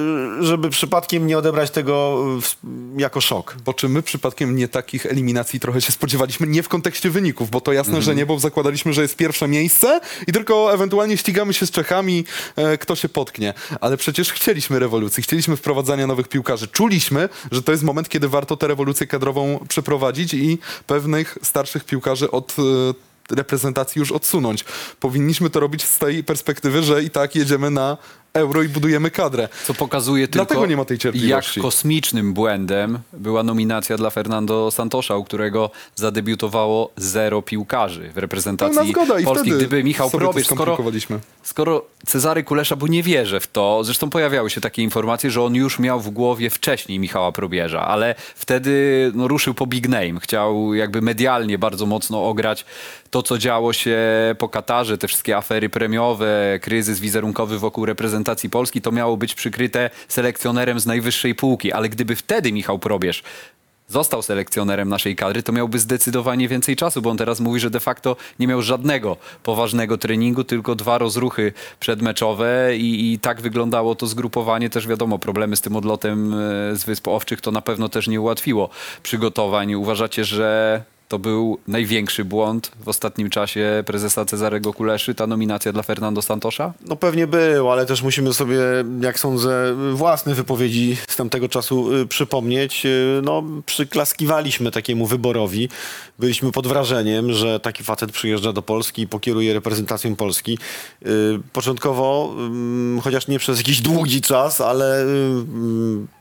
[0.40, 2.56] y, żeby przypadkiem nie odebrać tego y, w-
[3.00, 3.56] jako szok.
[3.64, 7.60] Po czym my przypadkiem nie takich eliminacji trochę się spodziewaliśmy, nie w kontekście wyników, bo
[7.60, 11.66] to jasne, że nie, bo zakładaliśmy, że jest pierwsze miejsce i tylko ewentualnie ścigamy się
[11.66, 12.24] z Czechami,
[12.56, 13.54] e, kto się potknie.
[13.80, 16.68] Ale przecież chcieliśmy rewolucji, chcieliśmy wprowadzania nowych piłkarzy.
[16.68, 22.30] Czuliśmy, że to jest moment, kiedy warto tę rewolucję kadrową przeprowadzić i pewnych starszych piłkarzy
[22.30, 22.62] od e,
[23.30, 24.64] reprezentacji już odsunąć.
[25.00, 27.96] Powinniśmy to robić z tej perspektywy, że i tak jedziemy na
[28.38, 29.48] euro i budujemy kadrę.
[29.66, 31.60] Co pokazuje tylko, Dlatego nie ma tej cierpliwości.
[31.60, 38.74] jak kosmicznym błędem była nominacja dla Fernando Santosza, u którego zadebiutowało zero piłkarzy w reprezentacji
[38.76, 39.50] Pełna zgoda i Polski.
[39.50, 41.18] wtedy Gdyby Michał sobie to Probierz, skoro, skomplikowaliśmy.
[41.42, 45.54] skoro Cezary Kulesza, bo nie wierzę w to, zresztą pojawiały się takie informacje, że on
[45.54, 50.20] już miał w głowie wcześniej Michała Probierza, ale wtedy no, ruszył po big name.
[50.20, 52.64] Chciał jakby medialnie bardzo mocno ograć
[53.10, 53.98] to, co działo się
[54.38, 59.90] po Katarze, te wszystkie afery premiowe, kryzys wizerunkowy wokół reprezentacji Polski, to miało być przykryte
[60.08, 63.22] selekcjonerem z najwyższej półki, ale gdyby wtedy Michał Probierz
[63.88, 67.80] został selekcjonerem naszej kadry, to miałby zdecydowanie więcej czasu, bo on teraz mówi, że de
[67.80, 74.06] facto nie miał żadnego poważnego treningu, tylko dwa rozruchy przedmeczowe i, i tak wyglądało to
[74.06, 74.70] zgrupowanie.
[74.70, 76.36] Też wiadomo, problemy z tym odlotem e,
[76.76, 78.68] z Wysp Owczych to na pewno też nie ułatwiło
[79.02, 79.74] przygotowań.
[79.74, 85.82] Uważacie, że to był największy błąd w ostatnim czasie prezesa Cezarego Kuleszy, ta nominacja dla
[85.82, 86.72] Fernando Santosza?
[86.86, 88.58] No pewnie był, ale też musimy sobie,
[89.00, 92.86] jak sądzę, własne wypowiedzi z tamtego czasu y, przypomnieć.
[92.86, 95.68] Y, No, przyklaskiwaliśmy takiemu wyborowi.
[96.18, 100.58] Byliśmy pod wrażeniem, że taki facet przyjeżdża do Polski i pokieruje reprezentacją Polski.
[101.06, 101.08] Y,
[101.52, 102.34] Początkowo,
[103.02, 105.06] chociaż nie przez jakiś długi czas, ale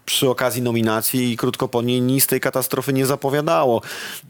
[0.08, 3.82] przy okazji nominacji i krótko po niej nic tej katastrofy nie zapowiadało.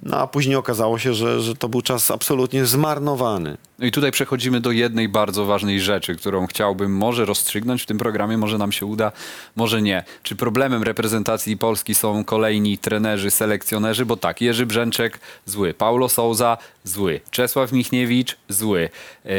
[0.03, 3.57] No, a później okazało się, że, że to był czas absolutnie zmarnowany.
[3.79, 7.97] No i tutaj przechodzimy do jednej bardzo ważnej rzeczy, którą chciałbym może rozstrzygnąć w tym
[7.97, 9.11] programie, może nam się uda,
[9.55, 10.03] może nie.
[10.23, 14.05] Czy problemem reprezentacji Polski są kolejni trenerzy, selekcjonerzy?
[14.05, 18.89] Bo tak, Jerzy Brzęczek zły, Paulo Souza zły, Czesław Michniewicz zły,
[19.25, 19.29] e,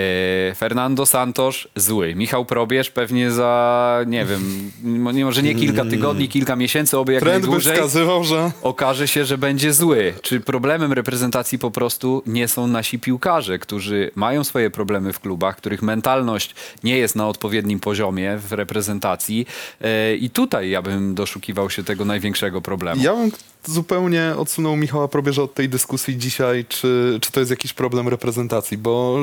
[0.54, 4.70] Fernando Santos zły, Michał Probierz pewnie za, nie wiem,
[5.14, 9.08] nie, może nie kilka tygodni, kilka miesięcy, oby jak Trend by najdłużej wskazywał, że okaże
[9.08, 10.14] się, że będzie zły.
[10.22, 15.56] Czy problemem reprezentacji po prostu nie są nasi piłkarze, którzy mają swoje problemy w klubach,
[15.56, 19.46] których mentalność nie jest na odpowiednim poziomie w reprezentacji
[19.80, 23.02] E, i tutaj ja bym doszukiwał się tego największego problemu.
[23.02, 23.30] Ja bym
[23.66, 28.78] zupełnie odsunął Michała Probierza od tej dyskusji dzisiaj, czy, czy to jest jakiś problem reprezentacji,
[28.78, 29.18] bo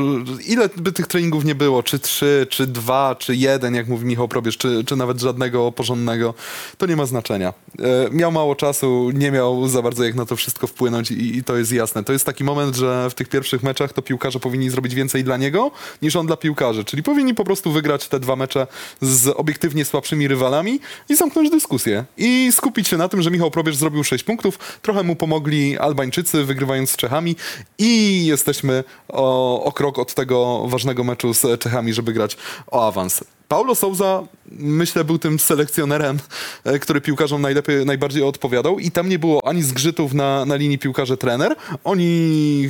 [0.47, 4.27] ile by tych treningów nie było, czy trzy, czy dwa, czy jeden, jak mówi Michał
[4.27, 6.33] Probierz, czy, czy nawet żadnego porządnego,
[6.77, 7.53] to nie ma znaczenia.
[7.79, 11.43] E, miał mało czasu, nie miał za bardzo jak na to wszystko wpłynąć i, i
[11.43, 12.03] to jest jasne.
[12.03, 15.37] To jest taki moment, że w tych pierwszych meczach to piłkarze powinni zrobić więcej dla
[15.37, 15.71] niego,
[16.01, 18.67] niż on dla piłkarzy, czyli powinni po prostu wygrać te dwa mecze
[19.01, 22.05] z obiektywnie słabszymi rywalami i zamknąć dyskusję.
[22.17, 26.43] I skupić się na tym, że Michał Probierz zrobił 6 punktów, trochę mu pomogli Albańczycy,
[26.43, 27.35] wygrywając z Czechami
[27.77, 32.37] i jesteśmy o, o krok od tego ważnego meczu z Czechami, żeby grać
[32.71, 33.23] o awans.
[33.47, 36.19] Paulo Souza, myślę, był tym selekcjonerem,
[36.63, 40.79] e, który piłkarzom najlepiej, najbardziej odpowiadał i tam nie było ani zgrzytów na, na linii
[40.79, 41.55] piłkarze-trener.
[41.83, 42.69] Oni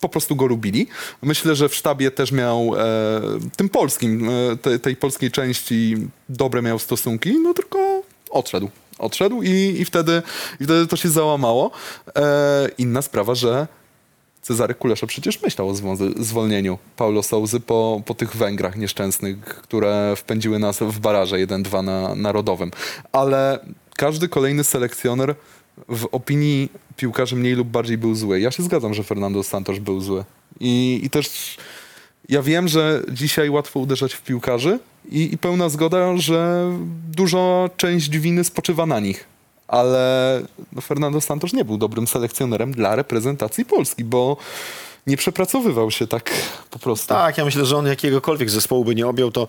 [0.00, 0.86] po prostu go lubili.
[1.22, 2.80] Myślę, że w sztabie też miał e,
[3.56, 5.96] tym polskim, e, te, tej polskiej części
[6.28, 8.70] dobre miał stosunki, no tylko odszedł.
[9.00, 10.22] Odszedł i, i, wtedy,
[10.60, 11.70] i wtedy to się załamało.
[12.16, 13.66] E, inna sprawa, że
[14.42, 20.14] Cezary Kulesza przecież myślał o zwo- zwolnieniu Paulo Souzy po, po tych Węgrach nieszczęsnych, które
[20.16, 22.70] wpędziły nas w baraże 1-2 na Narodowym.
[23.12, 23.58] Ale
[23.96, 25.34] każdy kolejny selekcjoner
[25.88, 28.40] w opinii piłkarzy mniej lub bardziej był zły.
[28.40, 30.24] Ja się zgadzam, że Fernando Santos był zły.
[30.60, 31.56] I, i też
[32.28, 34.78] ja wiem, że dzisiaj łatwo uderzać w piłkarzy
[35.10, 36.70] i, i pełna zgoda, że
[37.12, 39.24] duża część winy spoczywa na nich.
[39.68, 40.42] Ale
[40.72, 44.36] no, Fernando Santos nie był dobrym selekcjonerem dla reprezentacji Polski, bo
[45.10, 46.30] nie przepracowywał się tak
[46.70, 47.08] po prostu.
[47.08, 49.46] Tak, ja myślę, że on jakiegokolwiek zespołu by nie objął, to,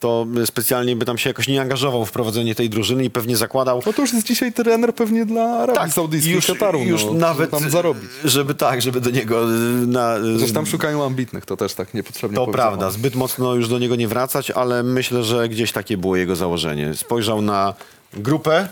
[0.00, 3.82] to specjalnie by tam się jakoś nie angażował w prowadzenie tej drużyny i pewnie zakładał.
[3.86, 6.78] No to już jest dzisiaj trener pewnie dla Arabii Tak, Saudyjskiej już, Kataru.
[6.78, 8.10] już no, nawet, Tam zarobić.
[8.24, 10.16] żeby tak, żeby do niego y, na...
[10.36, 13.96] Zresztą tam szukają ambitnych, to też tak niepotrzebnie To prawda, zbyt mocno już do niego
[13.96, 16.94] nie wracać, ale myślę, że gdzieś takie było jego założenie.
[16.94, 17.74] Spojrzał na
[18.14, 18.68] grupę.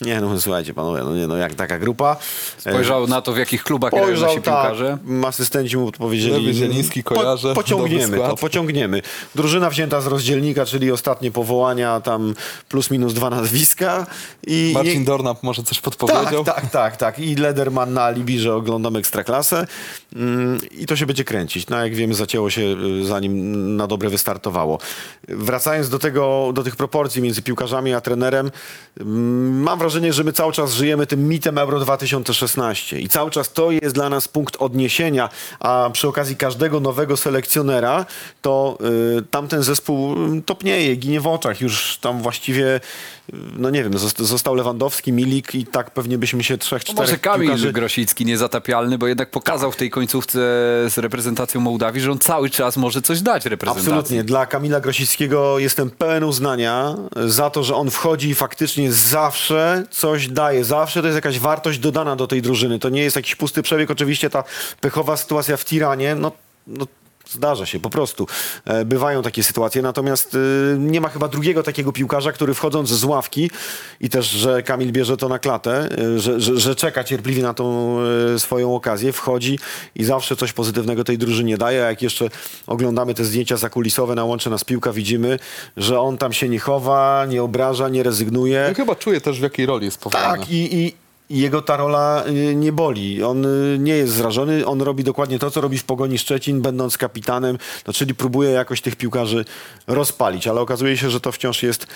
[0.00, 2.16] Nie no, słuchajcie panowie, no nie no, jak taka grupa.
[2.58, 4.98] Spojrzał na to, w jakich klubach grają nasi piłkarze.
[5.20, 6.54] tak, asystenci mu odpowiedzieli.
[6.54, 9.02] Zieliński kojarzę, pociągniemy dobry to, pociągniemy.
[9.34, 12.34] Drużyna wzięta z rozdzielnika, czyli ostatnie powołania, tam
[12.68, 14.06] plus minus dwa nazwiska.
[14.46, 16.44] I Marcin nie- Dornap może coś podpowiedział.
[16.44, 17.18] tak, tak, tak, tak.
[17.18, 19.66] I Lederman na alibi, że oglądam Ekstraklasę
[20.16, 21.68] mm, i to się będzie kręcić.
[21.68, 22.62] No jak wiemy, zacięło się
[23.02, 24.78] y, zanim na dobre wystartowało.
[25.28, 28.50] Wracając do tego, do tych proporcji między piłkarzami a trenerem,
[29.00, 33.52] mm, mam wrażenie, że my cały czas żyjemy tym mitem Euro 2016 i cały czas
[33.52, 35.28] to jest dla nas punkt odniesienia,
[35.60, 38.06] a przy okazji każdego nowego selekcjonera
[38.42, 38.78] to
[39.18, 41.60] y, tamten zespół y, topnieje, ginie w oczach.
[41.60, 42.80] Już tam właściwie, y,
[43.58, 46.98] no nie wiem, zost- został Lewandowski, Milik i tak pewnie byśmy się trzech, No czterech
[47.10, 47.72] może Kamil piłkarzy...
[47.72, 50.38] Grosicki niezatapialny, bo jednak pokazał w tej końcówce
[50.88, 53.92] z reprezentacją Mołdawii, że on cały czas może coś dać reprezentacji.
[53.92, 54.24] Absolutnie.
[54.24, 56.94] Dla Kamila Grosickiego jestem pełen uznania
[57.26, 60.64] za to, że on wchodzi i faktycznie zawsze coś daje.
[60.64, 62.78] Zawsze to jest jakaś wartość dodana do tej drużyny.
[62.78, 63.90] To nie jest jakiś pusty przebieg.
[63.90, 64.44] Oczywiście ta
[64.80, 66.32] pechowa sytuacja w Tiranie, no,
[66.66, 66.86] no
[67.30, 68.26] Zdarza się, po prostu.
[68.64, 73.04] E, Bywają takie sytuacje, natomiast y, nie ma chyba drugiego takiego piłkarza, który wchodząc z
[73.04, 73.50] ławki
[74.00, 77.54] i też, że Kamil bierze to na klatę, y, że, że, że czeka cierpliwie na
[77.54, 77.96] tą
[78.34, 79.58] y, swoją okazję, wchodzi
[79.94, 81.84] i zawsze coś pozytywnego tej drużynie daje.
[81.84, 82.28] A jak jeszcze
[82.66, 85.38] oglądamy te zdjęcia zakulisowe na łącze nas piłka, widzimy,
[85.76, 88.64] że on tam się nie chowa, nie obraża, nie rezygnuje.
[88.68, 90.38] No chyba czuje też w jakiej roli jest powołany.
[90.38, 93.22] Tak, i i jego ta rola y, nie boli.
[93.22, 96.98] On y, nie jest zrażony, on robi dokładnie to, co robi w Pogoni Szczecin, będąc
[96.98, 99.44] kapitanem, no, czyli próbuje jakoś tych piłkarzy
[99.86, 101.86] rozpalić, ale okazuje się, że to wciąż jest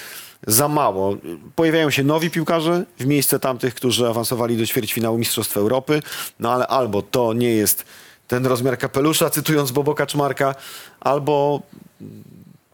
[0.47, 1.17] za mało.
[1.55, 6.03] Pojawiają się nowi piłkarze w miejsce tamtych, którzy awansowali do ćwierćfinału Mistrzostw Europy,
[6.41, 7.85] no ale albo to nie jest
[8.29, 10.55] ten rozmiar kapelusza, cytując Bobo Kaczmarka,
[11.01, 11.63] albo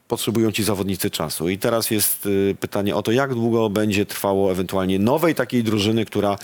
[0.09, 1.49] potrzebują ci zawodnicy czasu.
[1.49, 6.05] I teraz jest y, pytanie o to, jak długo będzie trwało ewentualnie nowej takiej drużyny,
[6.05, 6.38] która, y,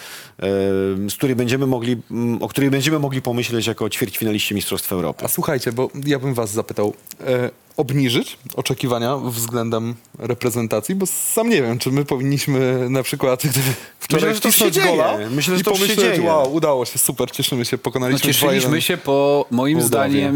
[1.10, 5.24] z której będziemy mogli, mm, o której będziemy mogli pomyśleć jako ćwierćfinaliści Mistrzostw Europy.
[5.24, 6.94] A słuchajcie, bo ja bym was zapytał,
[7.26, 13.66] e, obniżyć oczekiwania względem reprezentacji, bo sam nie wiem, czy my powinniśmy na przykład gdyby
[13.98, 14.86] wczoraj że to się wcisnąć dzieje.
[14.86, 16.28] gola Myślę, że i to się pomyśleć, dzieje.
[16.28, 18.80] wow, udało się, super, cieszymy się, No, pokonaliśmy cieszyliśmy 2-1.
[18.80, 20.34] się po moim zdaniem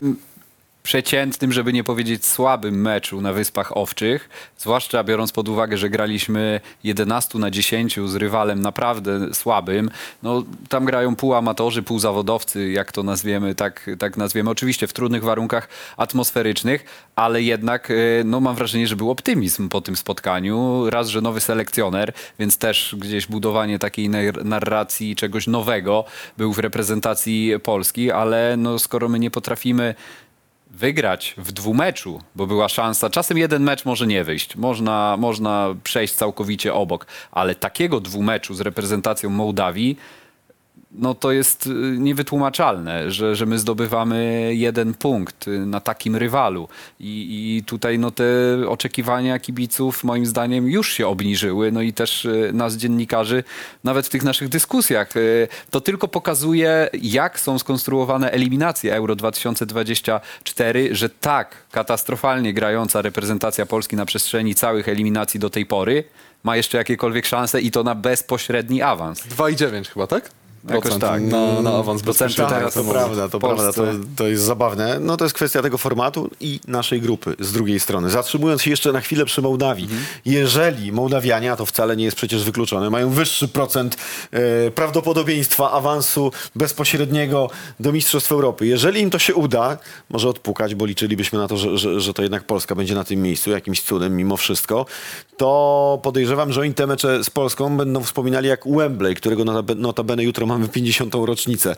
[0.87, 6.61] przeciętnym, żeby nie powiedzieć słabym meczu na Wyspach Owczych, zwłaszcza biorąc pod uwagę, że graliśmy
[6.85, 9.91] 11 na 10 z rywalem naprawdę słabym.
[10.23, 14.51] No, tam grają półamatorzy, półzawodowcy, jak to nazwiemy, tak, tak nazwiemy.
[14.51, 16.85] Oczywiście w trudnych warunkach atmosferycznych,
[17.17, 17.95] ale jednak e,
[18.25, 20.85] no, mam wrażenie, że był optymizm po tym spotkaniu.
[20.91, 26.05] Raz, że nowy selekcjoner, więc też gdzieś budowanie takiej nar- narracji czegoś nowego
[26.39, 29.95] był w reprezentacji Polski, ale no, skoro my nie potrafimy
[30.77, 33.11] wygrać w dwumeczu, bo była szansa.
[33.11, 38.61] Czasem jeden mecz może nie wyjść, można, można przejść całkowicie obok, ale takiego dwumeczu z
[38.61, 39.97] reprezentacją Mołdawii,
[40.99, 46.69] no to jest y, niewytłumaczalne, że, że my zdobywamy jeden punkt y, na takim rywalu.
[47.01, 48.25] I, I tutaj no te
[48.69, 51.73] oczekiwania kibiców moim zdaniem już się obniżyły.
[51.73, 53.45] No i też y, nas dziennikarzy,
[53.85, 55.13] nawet w tych naszych dyskusjach,
[55.71, 63.97] to tylko pokazuje, jak są skonstruowane eliminacje Euro 2024, że tak katastrofalnie grająca reprezentacja Polski
[63.97, 66.05] na przestrzeni całych eliminacji do tej pory
[66.45, 69.23] ma jeszcze jakiekolwiek szanse i to na bezpośredni awans.
[69.27, 70.31] 2,9 chyba, tak?
[70.71, 71.23] Jakoś tak.
[71.23, 72.55] Na, na awans Procenty bezpośredni.
[72.59, 73.73] teraz to prawda, to Polsce.
[73.73, 75.01] prawda, to, to jest zabawne.
[75.01, 78.11] No to jest kwestia tego formatu i naszej grupy z drugiej strony.
[78.11, 79.85] Zatrzymując się jeszcze na chwilę przy Mołdawii.
[79.85, 80.03] Mhm.
[80.25, 83.97] Jeżeli Mołdawianie, a to wcale nie jest przecież wykluczone, mają wyższy procent
[84.31, 87.51] e, prawdopodobieństwa awansu bezpośredniego
[87.81, 88.67] do Mistrzostw Europy.
[88.67, 89.79] Jeżeli im to się uda,
[90.11, 93.23] może odpukać, bo liczylibyśmy na to, że, że, że to jednak Polska będzie na tym
[93.23, 94.87] miejscu jakimś cudem mimo wszystko,
[95.37, 100.23] to podejrzewam, że oni te mecze z Polską będą wspominali jak Wembley, którego notabe- notabene
[100.25, 101.15] jutro mamy 50.
[101.15, 101.77] rocznicę.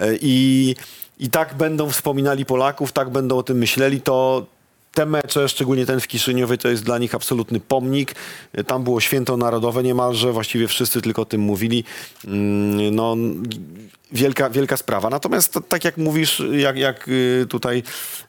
[0.00, 0.74] E, I,
[1.18, 4.46] I tak będą wspominali Polaków, tak będą o tym myśleli, to
[4.94, 8.14] te mecze, szczególnie ten w Kiszyniowie, to jest dla nich absolutny pomnik.
[8.52, 11.84] E, Tam było święto narodowe niemalże, właściwie wszyscy tylko o tym mówili.
[12.24, 13.16] Mm, No,
[14.12, 15.10] wielka, wielka sprawa.
[15.10, 17.82] Natomiast to, tak jak mówisz, jak, jak y, tutaj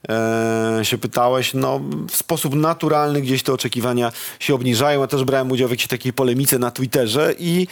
[0.09, 5.01] e, się pytałeś, no w sposób naturalny gdzieś te oczekiwania się obniżają.
[5.01, 7.67] Ja też brałem udział w jakiejś takiej polemice na Twitterze i,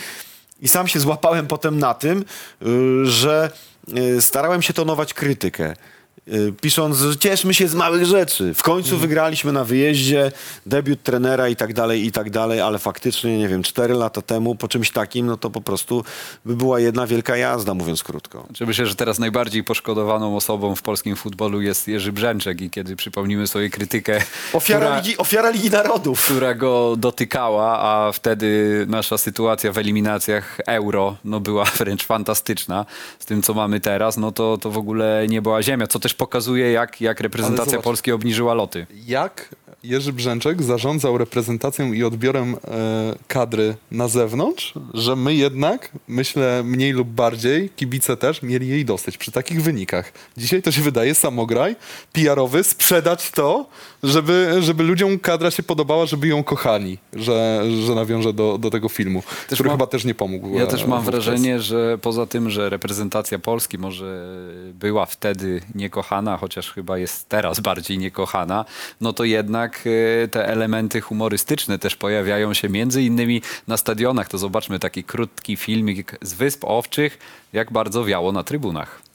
[0.62, 2.26] i sam się złapałem potem na tym,
[2.62, 3.52] y, że
[3.98, 5.76] y, starałem się tonować krytykę.
[6.34, 8.54] Y, Pisząc, że cieszmy się z małych rzeczy.
[8.54, 10.32] W końcu wygraliśmy na wyjeździe,
[10.66, 14.56] debiut trenera i tak dalej, i tak dalej, ale faktycznie, nie wiem, cztery lata temu
[14.56, 16.04] po czymś takim, no to po prostu
[16.46, 18.48] by była jedna wielka jazda, mówiąc krótko.
[18.54, 22.96] Czy myślę, że teraz najbardziej poszkodowaną osobą w polskim futbolu jest Jerzy Brzęczek i kiedy
[22.96, 24.22] przypomnimy sobie krytykę,
[24.54, 26.26] Ofiara, która, Ligi, ofiara Ligi Narodów.
[26.26, 32.86] która go dotykała, a wtedy nasza sytuacja w eliminacjach euro no, była wręcz fantastyczna
[33.20, 36.17] z tym, co mamy teraz, no to, to w ogóle nie była ziemia, co też
[36.18, 37.84] pokazuje, jak, jak reprezentacja zobacz.
[37.84, 38.88] Polski obniżyła loty.
[39.06, 39.50] Jak
[39.88, 42.58] Jerzy Brzęczek zarządzał reprezentacją i odbiorem e,
[43.28, 49.18] kadry na zewnątrz, że my jednak, myślę mniej lub bardziej, kibice też, mieli jej dosyć
[49.18, 50.12] przy takich wynikach.
[50.38, 51.76] Dzisiaj to się wydaje samograj
[52.14, 53.66] PR-owy, sprzedać to,
[54.04, 58.90] żeby, żeby ludziom kadra się podobała, żeby ją kochali, że, że nawiążę do, do tego
[58.90, 60.56] filmu, który mam- chyba też nie pomógł.
[60.58, 61.26] Ja e, też mam wówczas.
[61.26, 64.28] wrażenie, że poza tym, że reprezentacja Polski może
[64.74, 68.66] była wtedy niekochana, chociaż chyba jest teraz bardziej niekochana,
[69.02, 74.30] no to jednak e, te elementy humorystyczne też pojawiają się między innymi na stadionach.
[74.30, 77.18] To zobaczmy taki krótki filmik z Wysp Owczych,
[77.54, 79.08] jak bardzo wiało na trybunach.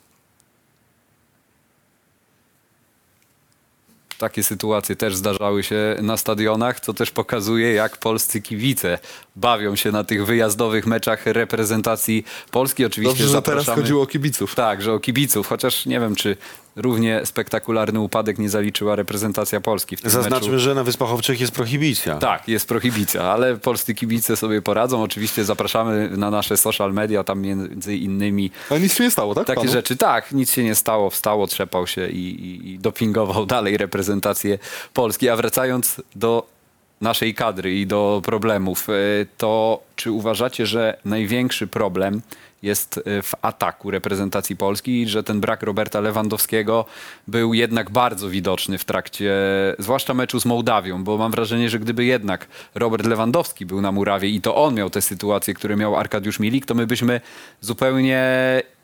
[4.23, 8.99] Takie sytuacje też zdarzały się na stadionach, co też pokazuje, jak polscy kibice
[9.37, 12.85] bawią się na tych wyjazdowych meczach reprezentacji Polski.
[12.85, 14.55] Oczywiście Dobrze, że teraz chodziło o kibiców.
[14.55, 16.37] Tak, że o kibiców, chociaż nie wiem, czy
[16.77, 20.59] równie spektakularny upadek nie zaliczyła reprezentacja Polski w tym Zaznaczmy, meczu.
[20.59, 22.15] że na Wyspach Owczych jest prohibicja.
[22.19, 25.03] Tak, jest prohibicja, ale polscy kibice sobie poradzą.
[25.03, 29.47] Oczywiście zapraszamy na nasze social media, tam między innymi Ale nic się nie stało, tak?
[29.47, 29.73] takie panu?
[29.73, 29.97] rzeczy.
[29.97, 34.59] Tak, nic się nie stało, wstało, trzepał się i, i, i dopingował dalej reprezentację
[34.95, 35.29] Polski.
[35.29, 36.47] A wracając do
[37.01, 38.93] naszej kadry i do problemów, e,
[39.39, 42.23] to czy uważacie, że największy problem
[42.63, 46.85] jest e, w ataku reprezentacji Polski i że ten brak Roberta Lewandowskiego
[47.29, 49.35] był jednak bardzo widoczny w trakcie,
[49.79, 54.29] zwłaszcza meczu z Mołdawią, bo mam wrażenie, że gdyby jednak Robert Lewandowski był na murawie
[54.29, 57.21] i to on miał te sytuacje, które miał Arkadiusz Milik, to my byśmy
[57.61, 58.23] zupełnie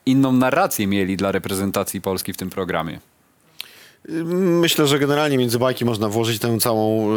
[0.05, 2.99] inną narrację mieli dla reprezentacji Polski w tym programie.
[4.33, 7.13] Myślę, że generalnie między bajki można włożyć tę całą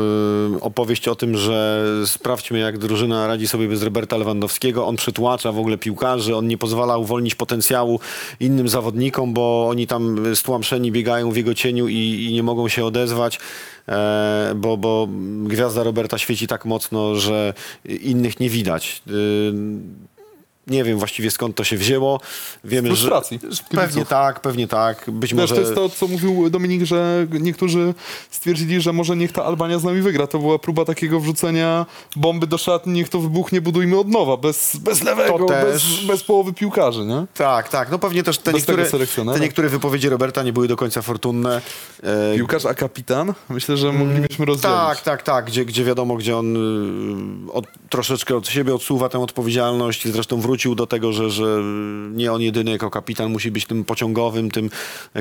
[0.56, 4.86] y, opowieść o tym, że sprawdźmy jak drużyna radzi sobie bez Roberta Lewandowskiego.
[4.86, 8.00] On przytłacza w ogóle piłkarzy, on nie pozwala uwolnić potencjału
[8.40, 12.84] innym zawodnikom, bo oni tam stłamszeni biegają w jego cieniu i, i nie mogą się
[12.84, 13.38] odezwać.
[13.88, 15.08] E, bo, bo
[15.44, 17.54] gwiazda Roberta świeci tak mocno, że
[17.84, 19.02] innych nie widać.
[19.08, 19.12] Y,
[20.66, 22.20] nie wiem właściwie skąd to się wzięło.
[22.64, 23.66] Wiemy, że kibiców.
[23.70, 25.10] pewnie tak, pewnie tak.
[25.10, 27.94] Być Wiesz, może to jest to, co mówił Dominik, że niektórzy
[28.30, 30.26] stwierdzili, że może niech ta Albania z nami wygra.
[30.26, 31.86] To była próba takiego wrzucenia
[32.16, 36.06] bomby do szatni, niech to wybuchnie, budujmy od nowa, bez, bez lewego, To bez, też.
[36.06, 37.26] bez połowy piłkarzy, nie?
[37.34, 37.90] Tak, tak.
[37.90, 38.86] No pewnie też te Bez niektóre,
[39.34, 41.60] te niektóre wypowiedzi Roberta nie były do końca fortunne.
[42.02, 43.34] E, Piłkarz, a kapitan?
[43.48, 44.76] Myślę, że moglibyśmy rozdzielić.
[44.76, 45.44] tak, tak, tak.
[45.46, 46.56] Gdzie, gdzie wiadomo, gdzie on
[47.48, 50.08] y, od, troszeczkę od siebie odsuwa tę odpowiedzialność.
[50.08, 51.62] Zresztą wrócił do tego, że, że
[52.12, 54.70] nie on jedyny jako kapitan musi być tym pociągowym, tym,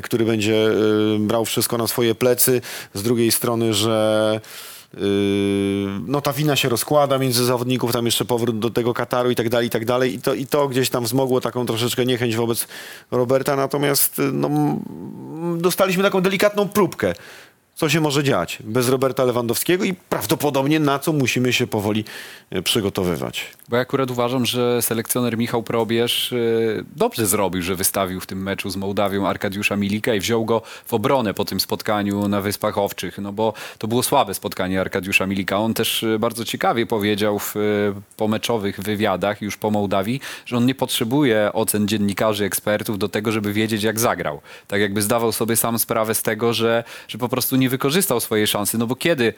[0.03, 0.67] który będzie
[1.15, 2.61] y, brał wszystko na swoje plecy.
[2.93, 4.39] Z drugiej strony, że
[4.93, 4.97] y,
[6.07, 9.49] no ta wina się rozkłada między zawodników, tam jeszcze powrót do tego Kataru i tak
[9.49, 10.13] dalej, i tak dalej.
[10.13, 12.67] I to, I to gdzieś tam wzmogło taką troszeczkę niechęć wobec
[13.11, 14.49] Roberta, natomiast y, no,
[15.57, 17.13] dostaliśmy taką delikatną próbkę,
[17.82, 22.05] co się może dziać bez Roberta Lewandowskiego i prawdopodobnie na co musimy się powoli
[22.55, 23.47] y, przygotowywać.
[23.69, 28.43] Bo ja akurat uważam, że selekcjoner Michał Probierz y, dobrze zrobił, że wystawił w tym
[28.43, 32.77] meczu z Mołdawią Arkadiusza Milika i wziął go w obronę po tym spotkaniu na Wyspach
[32.77, 35.57] Owczych, no bo to było słabe spotkanie Arkadiusza Milika.
[35.57, 37.55] On też y, bardzo ciekawie powiedział w
[38.17, 43.53] pomeczowych wywiadach już po Mołdawii, że on nie potrzebuje ocen dziennikarzy, ekspertów do tego, żeby
[43.53, 44.41] wiedzieć jak zagrał.
[44.67, 48.47] Tak jakby zdawał sobie sam sprawę z tego, że, że po prostu nie wykorzystał swojej
[48.47, 49.34] szansy, no bo kiedy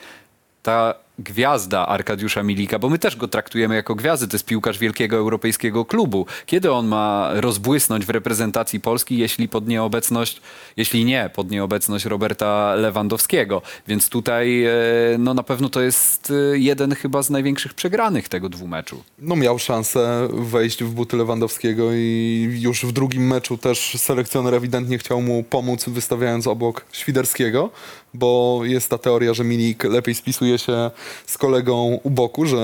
[0.63, 5.17] ta gwiazda Arkadiusza Milika, bo my też go traktujemy jako gwiazdę, to jest piłkarz wielkiego
[5.17, 6.25] europejskiego klubu.
[6.45, 10.41] Kiedy on ma rozbłysnąć w reprezentacji Polski, jeśli pod nieobecność,
[10.77, 13.61] jeśli nie pod nieobecność Roberta Lewandowskiego?
[13.87, 14.71] Więc tutaj e,
[15.19, 19.03] no na pewno to jest e, jeden chyba z największych przegranych tego dwumeczu.
[19.19, 24.97] No miał szansę wejść w buty Lewandowskiego i już w drugim meczu też selekcjoner ewidentnie
[24.97, 27.69] chciał mu pomóc, wystawiając obok Świderskiego,
[28.13, 30.91] bo jest ta teoria, że Milik lepiej spisuje się
[31.25, 32.57] z kolegą u boku, że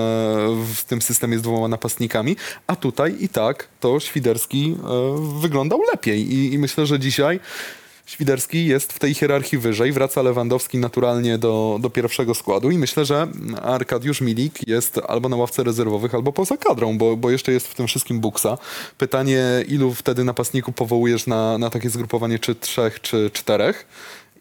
[0.75, 2.35] w tym systemie z dwoma napastnikami,
[2.67, 7.39] a tutaj i tak to Świderski e, wyglądał lepiej i, i myślę, że dzisiaj
[8.09, 13.05] Świderski jest w tej hierarchii wyżej, wraca Lewandowski naturalnie do, do pierwszego składu i myślę,
[13.05, 13.27] że
[13.61, 17.75] Arkadiusz Milik jest albo na ławce rezerwowych, albo poza kadrą, bo, bo jeszcze jest w
[17.75, 18.57] tym wszystkim buksa.
[18.97, 23.85] Pytanie, ilu wtedy napastników powołujesz na, na takie zgrupowanie, czy trzech, czy czterech?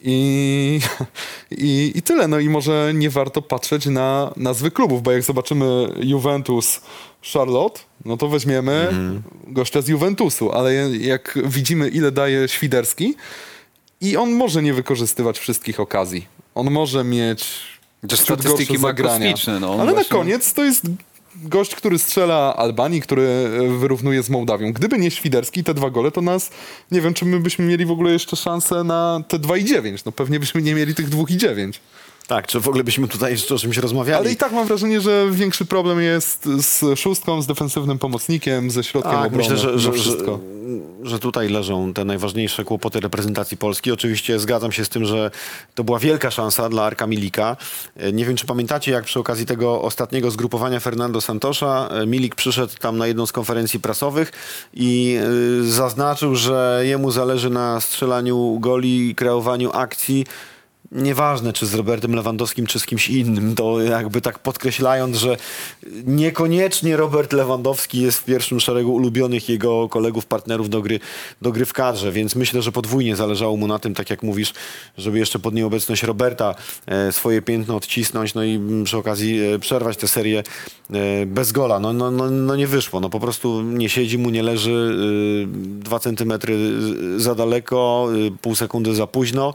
[0.01, 0.81] I,
[1.51, 2.29] i, I tyle.
[2.29, 6.81] No i może nie warto patrzeć na nazwy klubów, bo jak zobaczymy Juventus
[7.33, 8.89] Charlotte, no to weźmiemy
[9.47, 13.15] gościa z Juventusu, ale jak widzimy, ile daje Świderski,
[14.01, 16.27] i on może nie wykorzystywać wszystkich okazji.
[16.55, 17.45] On może mieć
[18.17, 18.93] statystyki ma
[19.61, 20.83] no, Ale właśnie- na koniec to jest
[21.37, 24.73] gość, który strzela Albanii, który e, wyrównuje z Mołdawią.
[24.73, 26.51] Gdyby nie Świderski te dwa gole, to nas,
[26.91, 30.03] nie wiem, czy my byśmy mieli w ogóle jeszcze szansę na te 2,9.
[30.07, 31.79] No pewnie byśmy nie mieli tych 2,9.
[32.29, 34.19] Tak, czy w ogóle byśmy tutaj jeszcze o czymś rozmawiali?
[34.25, 38.85] Ale i tak mam wrażenie, że większy problem jest z szóstką, z defensywnym pomocnikiem, ze
[38.85, 39.37] środkiem Tak, obrony.
[39.37, 40.39] myślę, że, że, że, wszystko.
[41.03, 43.93] że tutaj leżą te najważniejsze kłopoty reprezentacji Polski.
[43.93, 45.31] Oczywiście zgadzam się z tym, że
[45.75, 47.57] to była wielka szansa dla Arka Milika.
[47.97, 52.35] E, Nie wiem, czy pamiętacie, jak przy okazji tego ostatniego zgrupowania Fernando Santosza e, Milik
[52.35, 54.33] przyszedł tam na jedną z konferencji prasowych
[54.75, 55.19] i
[55.63, 60.27] e, zaznaczył, że jemu zależy na strzelaniu goli kreowaniu akcji.
[60.93, 65.37] Nieważne, czy z Robertem Lewandowskim, czy z kimś innym, to jakby tak podkreślając, że
[66.07, 71.01] niekoniecznie Robert Lewandowski jest w pierwszym szeregu ulubionych jego kolegów, partnerów do gry,
[71.43, 74.53] do gry w kadrze, więc myślę, że podwójnie zależało mu na tym, tak jak mówisz,
[74.99, 76.55] żeby jeszcze pod nieobecność Roberta
[76.87, 80.43] e, swoje piętno odcisnąć, no i przy okazji e, przerwać tę serię
[80.91, 81.81] e, bez gola.
[81.81, 84.99] No, no, no, no nie wyszło, no po prostu nie siedzi mu, nie leży,
[85.57, 86.57] dwa centymetry
[87.17, 88.09] za daleko,
[88.43, 89.55] pół sekundy za późno.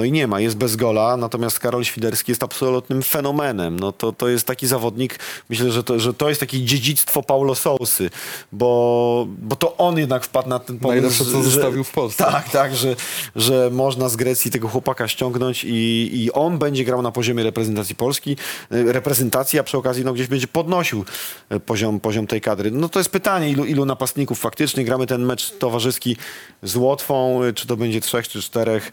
[0.00, 3.80] No i nie ma, jest bez gola, natomiast Karol Świderski jest absolutnym fenomenem.
[3.80, 5.18] No to, to jest taki zawodnik,
[5.50, 8.10] myślę, że to, że to jest takie dziedzictwo Paulo Sousy,
[8.52, 11.00] bo, bo to on jednak wpadł na ten pomysł.
[11.00, 12.24] Najlepsze, co że- zostawił w Polsce.
[12.24, 12.96] Tak, tak, że,
[13.36, 17.94] że można z Grecji tego chłopaka ściągnąć i, i on będzie grał na poziomie reprezentacji
[17.94, 18.36] Polski,
[18.70, 21.04] e, reprezentacji, a przy okazji no, gdzieś będzie podnosił
[21.48, 22.70] e, poziom, poziom tej kadry.
[22.70, 26.16] No to jest pytanie, ilu, ilu napastników faktycznie gramy ten mecz towarzyski
[26.62, 28.92] z Łotwą, e, czy to będzie trzech, czy czterech.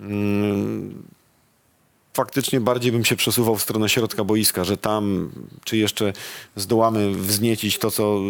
[0.00, 1.02] Mm,
[2.18, 5.30] faktycznie bardziej bym się przesuwał w stronę środka boiska, że tam,
[5.64, 6.12] czy jeszcze
[6.56, 8.20] zdołamy wzniecić to, co,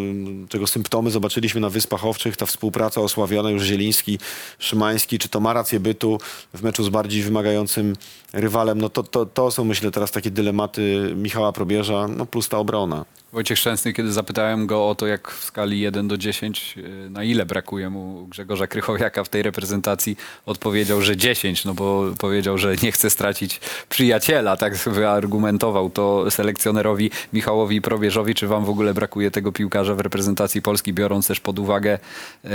[0.49, 4.19] czego symptomy zobaczyliśmy na Wyspach Owczych, ta współpraca osławiona już Zieliński,
[4.59, 6.19] Szymański, czy to ma rację bytu
[6.53, 7.95] w meczu z bardziej wymagającym
[8.33, 12.57] rywalem, no to, to, to są myślę teraz takie dylematy Michała Probierza, no plus ta
[12.57, 13.05] obrona.
[13.33, 17.23] Wojciech Szczęsny, kiedy zapytałem go o to, jak w skali 1 do 10, yy, na
[17.23, 22.75] ile brakuje mu Grzegorza Krychowiaka w tej reprezentacji, odpowiedział, że 10, no bo powiedział, że
[22.83, 23.59] nie chce stracić
[23.89, 28.35] przyjaciela, tak wyargumentował to selekcjonerowi Michałowi Probierzowi.
[28.35, 31.99] Czy wam w ogóle brakuje tego piłkarza w reprezentacji Polski, biorąc też pod uwagę
[32.43, 32.49] yy,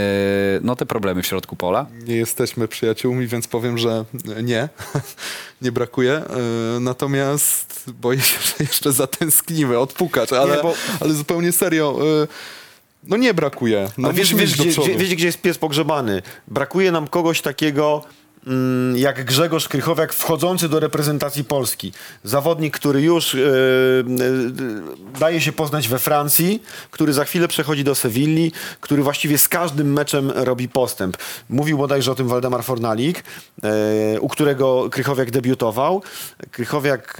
[0.63, 1.87] no, te problemy w środku pola?
[2.07, 4.05] Nie jesteśmy przyjaciółmi, więc powiem, że
[4.43, 4.69] nie,
[5.65, 6.13] nie brakuje.
[6.13, 11.99] E, Natomiast boję się, że jeszcze zatęsknimy, odpukać, ale, Nie, bo- ale zupełnie serio.
[12.23, 12.27] e,
[13.07, 13.91] No nie brakuje.
[13.99, 14.89] No wiesz, wiesz, gdzie, przodu.
[14.89, 16.23] gdzie, wiecie, gdzie jest pies pogrzebany?
[16.49, 18.05] Brakuje nam kogoś takiego
[18.95, 21.93] jak Grzegorz Krychowiak wchodzący do reprezentacji Polski.
[22.25, 23.43] Zawodnik, który już e, e,
[25.21, 29.93] daje się poznać we Francji, który za chwilę przechodzi do Sewilli, który właściwie z każdym
[29.93, 31.17] meczem robi postęp.
[31.49, 33.25] Mówił bodajże o tym Waldemar Fornalik,
[33.63, 36.03] e, u którego Krychowiak debiutował.
[36.51, 37.19] Krychowiak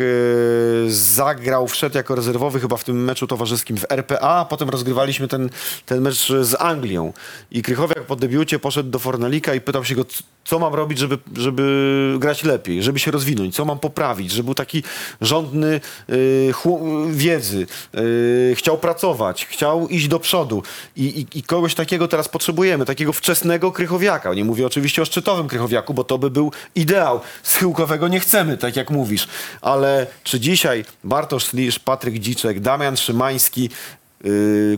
[0.89, 5.51] zagrał, wszedł jako rezerwowy chyba w tym meczu towarzyskim w RPA, a potem rozgrywaliśmy ten,
[5.87, 7.13] ten mecz z Anglią.
[7.51, 10.05] I Krychowiak po debiucie poszedł do Fornalika i pytał się go,
[10.45, 14.55] co mam robić, żeby, żeby grać lepiej, żeby się rozwinąć, co mam poprawić, żeby był
[14.55, 14.83] taki
[15.21, 20.63] rządny y, chłu- wiedzy, y, chciał pracować, chciał iść do przodu
[20.97, 24.35] I, i, i kogoś takiego teraz potrzebujemy, takiego wczesnego Krychowiaka.
[24.35, 27.21] Nie mówię oczywiście o szczytowym Krychowiaku, bo to by był ideał.
[27.43, 29.29] Schyłkowego nie chcemy, tak jak mówisz.
[29.61, 33.71] Ale czy dzisiaj Bartosz Slisz, Patryk Dziczek, Damian Szymański,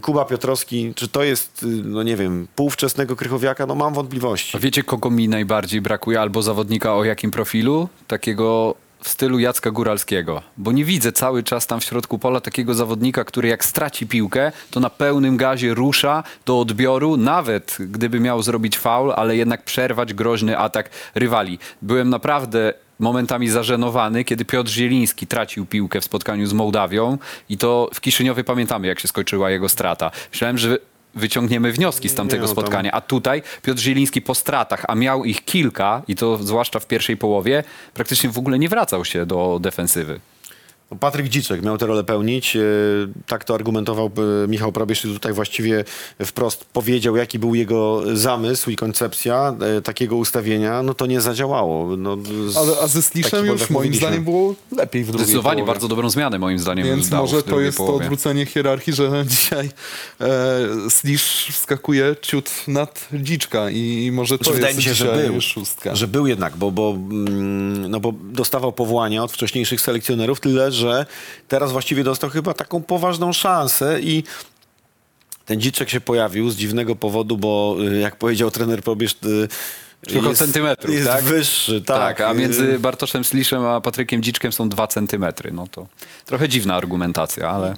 [0.02, 3.66] Kuba Piotrowski, czy to jest, yy, no nie wiem, półwczesnego Krychowiaka?
[3.66, 4.56] No mam wątpliwości.
[4.56, 7.88] A wiecie, kogo mi najbardziej brakuje, albo zawodnika o jakim profilu?
[8.06, 10.42] Takiego w stylu Jacka Góralskiego.
[10.56, 14.52] Bo nie widzę cały czas tam w środku pola takiego zawodnika, który jak straci piłkę,
[14.70, 20.14] to na pełnym gazie rusza do odbioru, nawet gdyby miał zrobić faul, ale jednak przerwać
[20.14, 21.58] groźny atak rywali.
[21.82, 27.18] Byłem naprawdę momentami zażenowany, kiedy Piotr Zieliński tracił piłkę w spotkaniu z Mołdawią
[27.48, 30.10] i to w Kiszyniowie pamiętamy, jak się skończyła jego strata.
[30.32, 30.78] Myślałem, że
[31.14, 32.92] wyciągniemy wnioski z tamtego no tam- spotkania.
[32.92, 37.16] A tutaj Piotr Zieliński po stratach, a miał ich kilka, i to zwłaszcza w pierwszej
[37.16, 40.20] połowie, praktycznie w ogóle nie wracał się do defensywy.
[40.90, 42.56] No, Patryk Dziczek miał tę rolę pełnić.
[42.56, 42.60] e,
[43.26, 44.10] Tak to argumentował
[44.44, 45.84] e, Michał Probierz i tutaj właściwie
[46.24, 50.82] wprost powiedział, jaki był jego zamysł i koncepcja e, takiego ustawienia.
[50.82, 51.96] No to nie zadziałało.
[51.96, 52.16] No,
[52.48, 54.06] z- Ale, a ze Sliszem już moim mówiliśmy.
[54.06, 55.72] zdaniem było lepiej w drugiej Zdecydowanie połowie.
[55.72, 58.04] bardzo dobrą zmianę moim zdaniem Więc może to jest to połowie.
[58.04, 59.70] odwrócenie hierarchii, że dzisiaj
[60.20, 65.28] e, Slisz wskakuje ciut nad Dziczka i, może to Znaczy, wydaje jest mi się, że
[65.28, 65.40] był.
[65.40, 65.94] szóstka.
[65.94, 71.06] Że był jednak, bo, bo, mm, no bo dostawał powołania od wcześniejszych selekcjonerów, tyle że
[71.48, 74.24] teraz właściwie dostał chyba taką poważną szansę i
[75.46, 79.48] ten dziczek się pojawił z dziwnego powodu, bo y, jak powiedział trener Probierz, y,
[80.06, 81.24] Kilka centymetrów, jest tak?
[81.24, 81.98] wyższy, tak.
[81.98, 85.52] Tak, a y, między Bartoszem Sliszem a Patrykiem Dziczkiem są dwa centymetry.
[85.52, 85.86] No to
[86.24, 87.76] trochę dziwna argumentacja, ale...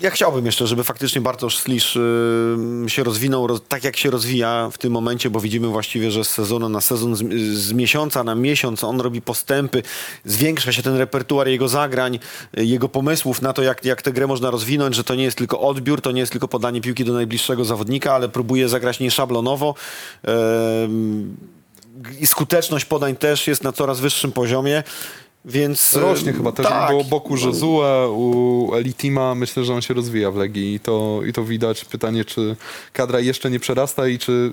[0.00, 4.68] Ja chciałbym jeszcze, żeby faktycznie Bartosz Slisz y, się rozwinął roz, tak, jak się rozwija
[4.72, 7.22] w tym momencie, bo widzimy właściwie, że z sezonu na sezon, z,
[7.58, 9.82] z miesiąca na miesiąc on robi postępy,
[10.24, 12.18] zwiększa się ten repertuar jego zagrań,
[12.58, 15.38] y, jego pomysłów na to, jak, jak tę grę można rozwinąć, że to nie jest
[15.38, 19.74] tylko odbiór, to nie jest tylko podanie piłki do najbliższego zawodnika, ale próbuje zagrać nieszablonowo.
[20.84, 21.36] Ym,
[22.20, 24.82] I skuteczność podań też jest na coraz wyższym poziomie.
[25.46, 26.90] Więc Rośnie y, chyba też tak.
[26.92, 27.36] bo boku
[28.10, 31.84] u Elitima myślę, że on się rozwija w Legii i to, i to widać.
[31.84, 32.56] Pytanie, czy
[32.92, 34.52] kadra jeszcze nie przerasta i czy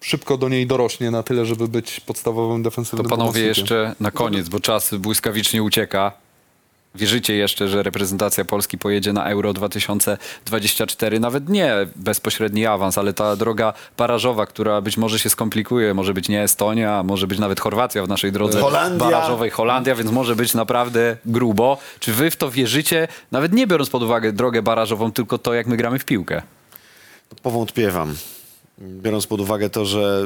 [0.00, 3.48] szybko do niej dorośnie na tyle, żeby być podstawowym To defensywnym panowie pomocnikiem.
[3.48, 6.12] jeszcze na koniec, bo czas błyskawicznie ucieka.
[6.94, 11.20] Wierzycie jeszcze, że reprezentacja Polski pojedzie na Euro 2024?
[11.20, 15.94] Nawet nie bezpośredni awans, ale ta droga barażowa, która być może się skomplikuje.
[15.94, 18.98] Może być nie Estonia, może być nawet Chorwacja w naszej drodze Holandia.
[18.98, 19.50] barażowej.
[19.50, 21.78] Holandia, więc może być naprawdę grubo.
[22.00, 23.08] Czy wy w to wierzycie?
[23.32, 26.42] Nawet nie biorąc pod uwagę drogę barażową, tylko to, jak my gramy w piłkę.
[27.42, 28.14] Powątpiewam.
[28.78, 30.22] Biorąc pod uwagę to, że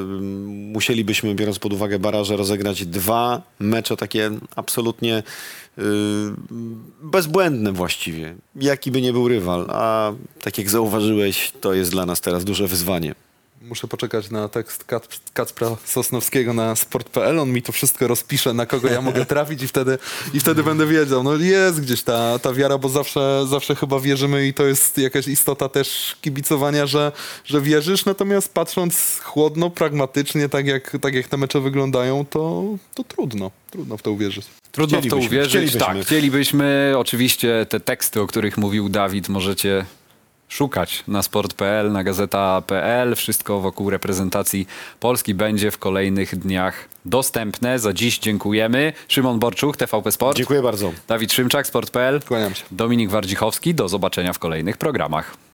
[0.72, 5.22] musielibyśmy, biorąc pod uwagę baraże, rozegrać dwa mecze takie absolutnie
[5.78, 5.84] yy,
[7.02, 8.34] bezbłędne właściwie.
[8.56, 12.66] Jaki by nie był rywal, a tak jak zauważyłeś, to jest dla nas teraz duże
[12.66, 13.14] wyzwanie.
[13.68, 17.38] Muszę poczekać na tekst Kac- Kacpra Sosnowskiego na sport.pl.
[17.38, 19.98] On mi to wszystko rozpisze, na kogo ja mogę trafić i wtedy,
[20.34, 21.22] i wtedy będę wiedział.
[21.22, 25.28] No jest gdzieś ta, ta wiara, bo zawsze, zawsze chyba wierzymy i to jest jakaś
[25.28, 27.12] istota też kibicowania, że,
[27.44, 28.04] że wierzysz.
[28.04, 32.62] Natomiast patrząc chłodno, pragmatycznie, tak jak, tak jak te mecze wyglądają, to,
[32.94, 33.50] to trudno.
[33.70, 34.46] Trudno w to uwierzyć.
[34.72, 35.50] Trudno w to uwierzyć.
[35.50, 35.80] chcielibyśmy.
[35.80, 36.94] Tak, chcielibyśmy.
[36.96, 39.86] Oczywiście te teksty, o których mówił Dawid, możecie
[40.48, 43.16] szukać na sport.pl, na gazeta.pl.
[43.16, 44.66] Wszystko wokół reprezentacji
[45.00, 47.78] Polski będzie w kolejnych dniach dostępne.
[47.78, 48.92] Za dziś dziękujemy.
[49.08, 50.36] Szymon Borczuch, TVP Sport.
[50.36, 50.92] Dziękuję bardzo.
[51.08, 52.20] Dawid Szymczak, sport.pl.
[52.28, 52.64] Kłaniam się.
[52.70, 53.74] Dominik Wardzichowski.
[53.74, 55.36] Do zobaczenia w kolejnych programach.